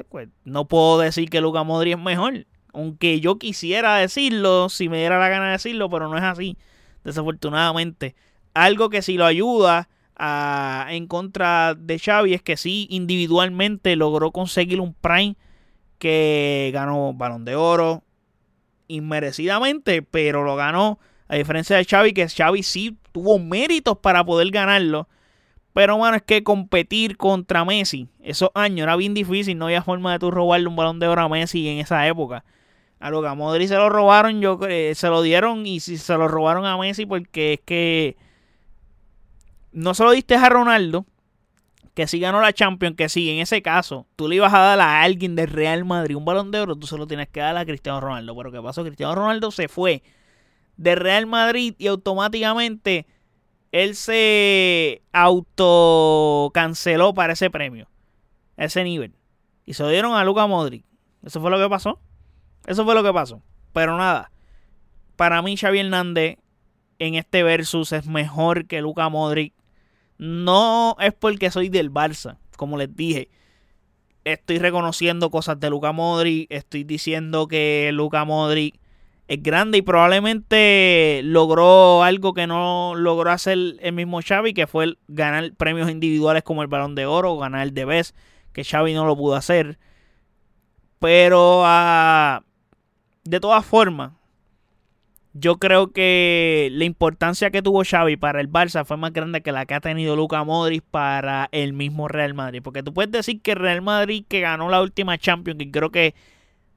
pues 0.10 0.30
no 0.46 0.68
puedo 0.68 0.98
decir 0.98 1.30
que 1.30 1.42
Luka 1.42 1.64
Modric 1.64 1.96
es 1.96 2.04
mejor. 2.04 2.48
Aunque 2.74 3.20
yo 3.20 3.38
quisiera 3.38 3.98
decirlo, 3.98 4.68
si 4.70 4.90
me 4.90 4.98
diera 4.98 5.20
la 5.20 5.30
gana 5.30 5.46
de 5.46 5.52
decirlo, 5.52 5.92
pero 5.92 6.10
no 6.10 6.18
es 6.18 6.24
así, 6.24 6.58
desafortunadamente. 7.04 8.16
Algo 8.56 8.90
que 8.90 9.04
sí 9.04 9.16
lo 9.16 9.26
ayuda 9.26 9.90
a, 10.16 10.88
en 10.90 11.06
contra 11.06 11.76
de 11.76 12.00
Xavi 12.00 12.34
es 12.34 12.42
que 12.42 12.58
sí, 12.58 12.88
individualmente 12.90 13.96
logró 13.96 14.32
conseguir 14.32 14.82
un 14.82 14.96
Prime 14.96 15.36
que 16.00 16.72
ganó 16.74 17.14
Balón 17.14 17.46
de 17.46 17.56
Oro, 17.56 18.04
inmerecidamente, 18.88 20.02
pero 20.02 20.44
lo 20.44 20.56
ganó. 20.56 21.00
A 21.28 21.36
diferencia 21.36 21.78
de 21.78 21.86
Xavi, 21.86 22.14
que 22.14 22.28
Xavi 22.28 22.64
sí 22.64 22.98
tuvo 23.12 23.40
méritos 23.40 23.98
para 23.98 24.24
poder 24.24 24.52
ganarlo. 24.52 25.08
Pero 25.74 25.98
bueno, 25.98 26.16
es 26.16 26.22
que 26.22 26.44
competir 26.44 27.18
contra 27.18 27.66
Messi 27.66 28.08
esos 28.22 28.52
años 28.54 28.84
era 28.84 28.96
bien 28.96 29.14
difícil. 29.14 29.58
No 29.58 29.66
había 29.66 29.82
forma 29.82 30.12
de 30.14 30.20
tú 30.20 30.30
robarle 30.30 30.68
un 30.68 30.76
balón 30.76 31.00
de 31.00 31.08
oro 31.08 31.22
a 31.22 31.30
Messi 31.30 31.68
en 31.68 31.80
esa 31.80 32.08
época. 32.08 32.44
A 33.00 33.10
lo 33.10 33.22
que 33.22 33.28
a 33.28 33.34
Modri 33.34 33.68
se 33.68 33.76
lo 33.76 33.90
robaron, 33.90 34.40
yo 34.40 34.60
se 34.94 35.08
lo 35.08 35.22
dieron 35.22 35.66
y 35.66 35.80
si 35.80 35.98
se 35.98 36.16
lo 36.16 36.28
robaron 36.28 36.66
a 36.66 36.78
Messi 36.78 37.06
porque 37.06 37.54
es 37.54 37.60
que 37.62 38.18
no 39.72 39.94
se 39.94 40.04
lo 40.04 40.12
diste 40.12 40.36
a 40.36 40.48
Ronaldo, 40.48 41.06
que 41.94 42.08
sí 42.08 42.20
ganó 42.20 42.42
la 42.42 42.54
Champions, 42.54 42.96
que 42.96 43.10
sí, 43.10 43.30
en 43.30 43.40
ese 43.40 43.62
caso, 43.62 44.08
tú 44.16 44.28
le 44.28 44.36
ibas 44.36 44.54
a 44.54 44.60
dar 44.60 44.82
a 44.82 45.04
alguien 45.04 45.36
del 45.36 45.48
Real 45.48 45.86
Madrid 45.86 46.16
un 46.16 46.26
balón 46.26 46.50
de 46.52 46.60
oro, 46.60 46.76
tú 46.76 46.88
se 46.88 46.98
lo 46.98 47.06
tienes 47.08 47.30
que 47.30 47.40
dar 47.40 47.56
a 47.56 47.66
Cristiano 47.66 48.02
Ronaldo. 48.02 48.36
Pero 48.36 48.52
¿qué 48.52 48.62
pasó? 48.62 48.84
Cristiano 48.84 49.16
Ronaldo 49.16 49.52
se 49.52 49.68
fue 49.68 50.04
de 50.78 50.96
Real 50.96 51.28
Madrid 51.28 51.76
y 51.78 51.88
automáticamente 51.88 53.06
él 53.72 53.96
se 53.96 55.04
autocanceló 55.12 57.14
para 57.14 57.34
ese 57.34 57.50
premio, 57.50 57.90
ese 58.58 58.84
nivel. 58.84 59.14
Y 59.66 59.76
se 59.76 59.84
lo 59.84 59.90
dieron 59.90 60.16
a 60.16 60.24
Luca 60.24 60.48
Modric. 60.48 60.86
Eso 61.24 61.42
fue 61.42 61.52
lo 61.52 61.60
que 61.60 61.70
pasó. 61.70 62.00
Eso 62.66 62.86
fue 62.86 62.96
lo 62.96 63.04
que 63.04 63.14
pasó. 63.14 63.42
Pero 63.72 63.98
nada, 63.98 64.32
para 65.16 65.42
mí 65.42 65.58
Xavi 65.58 65.80
Hernández 65.80 66.38
en 67.00 67.16
este 67.16 67.44
versus 67.44 67.92
es 67.92 68.08
mejor 68.08 68.68
que 68.68 68.82
Luca 68.82 69.10
Modric 69.10 69.54
no 70.24 70.96
es 71.02 71.14
porque 71.14 71.52
soy 71.52 71.68
del 71.68 71.92
Barça, 71.92 72.38
como 72.56 72.78
les 72.78 72.96
dije. 72.96 73.30
estoy 74.24 74.58
reconociendo 74.58 75.30
cosas 75.30 75.60
de 75.60 75.70
Luca 75.70 75.92
Modric, 75.92 76.48
estoy 76.50 76.86
diciendo 76.86 77.46
que 77.50 77.90
Luca 77.92 78.24
Modric 78.24 78.80
es 79.28 79.44
grande 79.44 79.80
y 79.80 79.82
probablemente 79.82 81.20
logró 81.26 82.04
algo 82.04 82.34
que 82.34 82.48
no 82.48 82.94
logró 82.96 83.32
hacer 83.32 83.58
el 83.82 83.94
mismo 83.94 84.22
Xavi, 84.26 84.54
que 84.54 84.66
fue 84.66 84.98
ganar 85.10 85.54
premios 85.56 85.92
individuales 85.92 86.44
como 86.44 86.62
el 86.62 86.70
Balón 86.70 86.96
de 86.96 87.06
Oro, 87.06 87.38
ganar 87.38 87.64
el 87.64 87.74
de 87.74 87.84
Best, 87.84 88.16
que 88.54 88.64
Xavi 88.64 88.94
no 88.94 89.06
lo 89.06 89.18
pudo 89.18 89.36
hacer. 89.36 89.78
Pero 91.00 91.64
ah, 91.66 92.44
de 93.26 93.40
todas 93.42 93.66
formas, 93.66 94.14
yo 95.34 95.58
creo 95.58 95.92
que 95.92 96.70
la 96.72 96.86
importancia 96.86 97.50
que 97.50 97.64
tuvo 97.64 97.84
Xavi 97.84 98.18
para 98.18 98.40
el 98.40 98.52
Barça 98.52 98.86
fue 98.86 98.98
más 98.98 99.14
grande 99.14 99.42
que 99.42 99.52
la 99.52 99.66
que 99.66 99.74
ha 99.74 99.82
tenido 99.82 100.16
Luca 100.16 100.44
Modric 100.44 100.84
para 100.84 101.50
el 101.52 101.74
mismo 101.74 102.08
Real 102.08 102.36
Madrid. 102.36 102.62
Porque 102.64 102.84
tú 102.84 102.94
puedes 102.94 103.12
decir 103.12 103.42
que 103.42 103.56
Real 103.56 103.82
Madrid 103.82 104.26
que 104.28 104.42
ganó 104.42 104.70
la 104.70 104.82
última 104.82 105.18
Champions, 105.18 105.58
que 105.58 105.72
creo 105.72 105.92
que 105.92 106.14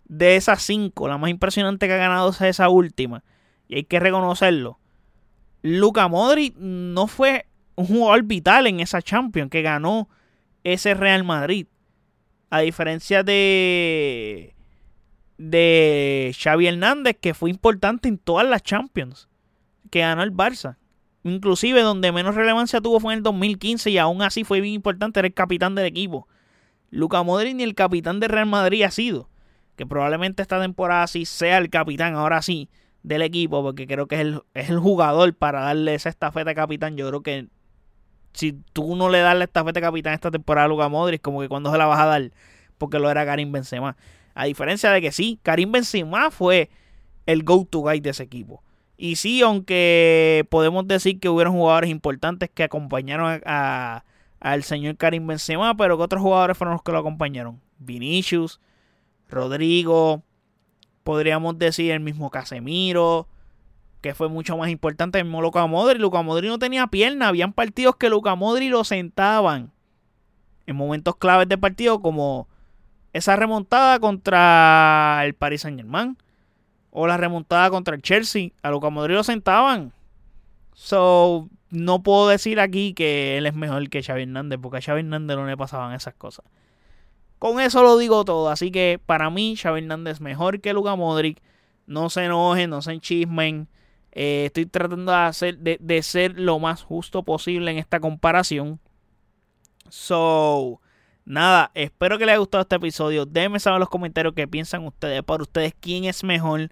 de 0.06 0.36
esas 0.36 0.62
cinco, 0.62 1.06
la 1.06 1.18
más 1.18 1.30
impresionante 1.30 1.86
que 1.86 1.92
ha 1.92 1.98
ganado 1.98 2.30
es 2.30 2.40
esa 2.40 2.70
última. 2.70 3.22
Y 3.68 3.76
hay 3.76 3.84
que 3.84 4.00
reconocerlo. 4.00 4.78
Luca 5.60 6.08
Modric 6.08 6.56
no 6.56 7.08
fue 7.08 7.46
un 7.74 7.86
jugador 7.86 8.22
vital 8.22 8.66
en 8.66 8.80
esa 8.80 9.02
Champions 9.02 9.50
que 9.50 9.60
ganó 9.60 10.08
ese 10.64 10.94
Real 10.94 11.24
Madrid. 11.24 11.66
A 12.48 12.60
diferencia 12.60 13.22
de 13.22 14.55
de 15.38 16.34
Xavi 16.38 16.66
Hernández, 16.66 17.16
que 17.20 17.34
fue 17.34 17.50
importante 17.50 18.08
en 18.08 18.18
todas 18.18 18.46
las 18.46 18.62
Champions 18.62 19.28
que 19.90 20.00
ganó 20.00 20.22
el 20.22 20.32
Barça. 20.32 20.76
Inclusive 21.24 21.80
donde 21.82 22.12
menos 22.12 22.34
relevancia 22.34 22.80
tuvo 22.80 23.00
fue 23.00 23.12
en 23.12 23.18
el 23.18 23.22
2015 23.22 23.90
y 23.90 23.98
aún 23.98 24.22
así 24.22 24.44
fue 24.44 24.60
bien 24.60 24.74
importante, 24.74 25.18
era 25.18 25.26
el 25.26 25.34
capitán 25.34 25.74
del 25.74 25.86
equipo. 25.86 26.28
Luca 26.90 27.22
Modric 27.22 27.56
ni 27.56 27.64
el 27.64 27.74
capitán 27.74 28.20
de 28.20 28.28
Real 28.28 28.46
Madrid 28.46 28.82
ha 28.82 28.90
sido. 28.90 29.28
Que 29.76 29.86
probablemente 29.86 30.40
esta 30.40 30.60
temporada 30.60 31.06
sí 31.06 31.26
sea 31.26 31.58
el 31.58 31.68
capitán, 31.68 32.14
ahora 32.14 32.40
sí, 32.42 32.70
del 33.02 33.22
equipo, 33.22 33.62
porque 33.62 33.86
creo 33.86 34.06
que 34.06 34.14
es 34.14 34.20
el, 34.22 34.42
es 34.54 34.70
el 34.70 34.78
jugador 34.78 35.34
para 35.34 35.60
darle 35.60 35.94
esa 35.94 36.08
estafeta 36.08 36.50
de 36.50 36.54
capitán. 36.54 36.96
Yo 36.96 37.08
creo 37.08 37.22
que 37.22 37.48
si 38.32 38.52
tú 38.72 38.96
no 38.96 39.08
le 39.08 39.18
das 39.18 39.36
la 39.36 39.44
estafeta 39.44 39.80
de 39.80 39.86
capitán 39.86 40.14
esta 40.14 40.30
temporada 40.30 40.66
a 40.66 40.68
Luca 40.68 40.88
Modric, 40.88 41.20
como 41.20 41.40
que 41.40 41.48
cuando 41.48 41.70
se 41.72 41.78
la 41.78 41.86
vas 41.86 42.00
a 42.00 42.06
dar, 42.06 42.30
porque 42.78 42.98
lo 42.98 43.10
era 43.10 43.26
Karim 43.26 43.52
Benzema. 43.52 43.96
A 44.36 44.44
diferencia 44.44 44.90
de 44.90 45.00
que 45.00 45.12
sí, 45.12 45.40
Karim 45.42 45.72
Benzema 45.72 46.30
fue 46.30 46.68
el 47.24 47.42
go-to 47.42 47.80
guy 47.80 48.00
de 48.00 48.10
ese 48.10 48.22
equipo. 48.22 48.62
Y 48.98 49.16
sí, 49.16 49.40
aunque 49.40 50.46
podemos 50.50 50.86
decir 50.86 51.18
que 51.18 51.30
hubieron 51.30 51.54
jugadores 51.54 51.88
importantes 51.88 52.50
que 52.52 52.62
acompañaron 52.62 53.40
al 53.44 54.62
señor 54.62 54.98
Karim 54.98 55.26
Benzema, 55.26 55.74
pero 55.74 55.96
que 55.96 56.02
otros 56.02 56.22
jugadores 56.22 56.56
fueron 56.56 56.74
los 56.74 56.82
que 56.82 56.92
lo 56.92 56.98
acompañaron. 56.98 57.62
Vinicius, 57.78 58.60
Rodrigo, 59.30 60.22
podríamos 61.02 61.58
decir 61.58 61.92
el 61.92 62.00
mismo 62.00 62.30
Casemiro, 62.30 63.28
que 64.02 64.14
fue 64.14 64.28
mucho 64.28 64.58
más 64.58 64.68
importante 64.68 65.18
el 65.18 65.24
mismo 65.24 65.40
Luca 65.40 65.66
Modri. 65.66 65.98
Luca 65.98 66.20
Modri 66.20 66.48
no 66.48 66.58
tenía 66.58 66.88
pierna, 66.88 67.28
habían 67.28 67.54
partidos 67.54 67.96
que 67.96 68.10
Luca 68.10 68.34
Modri 68.34 68.68
lo 68.68 68.84
sentaban 68.84 69.72
en 70.66 70.76
momentos 70.76 71.16
claves 71.16 71.48
del 71.48 71.58
partido 71.58 72.02
como 72.02 72.48
esa 73.16 73.36
remontada 73.36 73.98
contra 73.98 75.20
el 75.24 75.34
Paris 75.34 75.62
Saint 75.62 75.78
Germain 75.78 76.16
o 76.90 77.06
la 77.06 77.16
remontada 77.16 77.70
contra 77.70 77.94
el 77.94 78.02
Chelsea, 78.02 78.50
a 78.62 78.70
Luca 78.70 78.90
Modric 78.90 79.16
lo 79.16 79.24
sentaban. 79.24 79.92
So, 80.72 81.48
no 81.70 82.02
puedo 82.02 82.28
decir 82.28 82.60
aquí 82.60 82.94
que 82.94 83.36
él 83.36 83.46
es 83.46 83.54
mejor 83.54 83.88
que 83.90 84.02
Xavi 84.02 84.22
Hernández, 84.22 84.58
porque 84.62 84.78
a 84.78 84.80
Xavi 84.80 85.00
Hernández 85.00 85.36
no 85.36 85.46
le 85.46 85.56
pasaban 85.56 85.94
esas 85.94 86.14
cosas. 86.14 86.46
Con 87.38 87.60
eso 87.60 87.82
lo 87.82 87.98
digo 87.98 88.24
todo, 88.24 88.48
así 88.48 88.70
que 88.70 88.98
para 89.04 89.28
mí 89.28 89.56
Xavi 89.56 89.80
Hernández 89.80 90.14
es 90.14 90.20
mejor 90.20 90.60
que 90.60 90.72
Luca 90.72 90.96
Modric. 90.96 91.42
No 91.86 92.08
se 92.10 92.24
enojen, 92.24 92.70
no 92.70 92.82
se 92.82 92.92
enchismen. 92.92 93.68
Eh, 94.12 94.46
estoy 94.46 94.66
tratando 94.66 95.12
de, 95.12 95.18
hacer, 95.18 95.58
de, 95.58 95.76
de 95.80 96.02
ser 96.02 96.40
lo 96.40 96.58
más 96.58 96.82
justo 96.82 97.22
posible 97.22 97.70
en 97.70 97.78
esta 97.78 98.00
comparación. 98.00 98.80
So, 99.90 100.80
Nada, 101.26 101.72
espero 101.74 102.18
que 102.18 102.24
les 102.24 102.34
haya 102.34 102.38
gustado 102.38 102.62
este 102.62 102.76
episodio. 102.76 103.26
Déjenme 103.26 103.58
saber 103.58 103.78
en 103.78 103.80
los 103.80 103.88
comentarios 103.88 104.32
qué 104.32 104.46
piensan 104.46 104.86
ustedes. 104.86 105.24
Para 105.24 105.42
ustedes, 105.42 105.74
¿quién 105.80 106.04
es 106.04 106.22
mejor? 106.22 106.70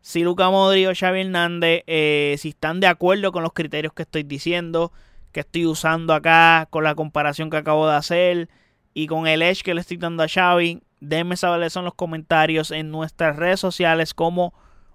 Si 0.00 0.24
Luca 0.24 0.50
Modri 0.50 0.86
o 0.86 0.92
Xavi 0.92 1.20
Hernández. 1.20 1.84
Eh, 1.86 2.34
si 2.38 2.48
están 2.48 2.80
de 2.80 2.88
acuerdo 2.88 3.30
con 3.30 3.44
los 3.44 3.52
criterios 3.52 3.92
que 3.92 4.02
estoy 4.02 4.24
diciendo. 4.24 4.90
Que 5.30 5.40
estoy 5.40 5.66
usando 5.66 6.14
acá. 6.14 6.66
Con 6.68 6.82
la 6.82 6.96
comparación 6.96 7.48
que 7.48 7.58
acabo 7.58 7.88
de 7.88 7.94
hacer. 7.94 8.48
Y 8.92 9.06
con 9.06 9.28
el 9.28 9.40
edge 9.40 9.62
que 9.62 9.72
le 9.72 9.82
estoy 9.82 9.98
dando 9.98 10.24
a 10.24 10.28
Xavi. 10.28 10.82
Déjenme 10.98 11.36
saber 11.36 11.62
eso 11.62 11.78
en 11.78 11.84
los 11.84 11.94
comentarios. 11.94 12.72
En 12.72 12.90
nuestras 12.90 13.36
redes 13.36 13.60
sociales 13.60 14.14
como 14.14 14.52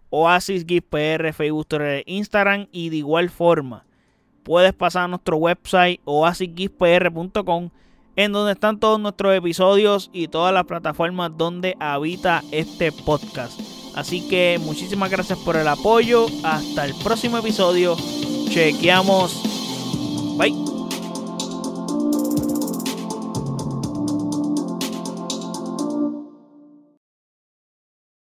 Oasis 0.10 0.66
PR, 0.66 1.32
Facebook, 1.32 1.68
Twitter, 1.68 2.04
Instagram. 2.08 2.68
Y 2.74 2.90
de 2.90 2.98
igual 2.98 3.30
forma. 3.30 3.86
Puedes 4.44 4.74
pasar 4.74 5.06
a 5.06 5.08
nuestro 5.08 5.38
website 5.38 6.02
oasisgispr.com 6.04 7.70
en 8.16 8.32
donde 8.32 8.54
están 8.54 8.80
todos 8.80 9.00
nuestros 9.00 9.36
episodios 9.36 10.10
y 10.14 10.28
todas 10.28 10.54
las 10.54 10.66
plataformas 10.66 11.32
donde 11.38 11.76
habita 11.80 12.44
este 12.52 12.92
podcast. 12.92 13.60
Así 13.96 14.28
que 14.28 14.60
muchísimas 14.62 15.10
gracias 15.10 15.38
por 15.40 15.56
el 15.56 15.68
apoyo. 15.68 16.28
Hasta 16.44 16.86
el 16.86 16.94
próximo 16.96 17.38
episodio. 17.38 17.98
Chequeamos. 18.50 19.36
Bye. 20.38 20.81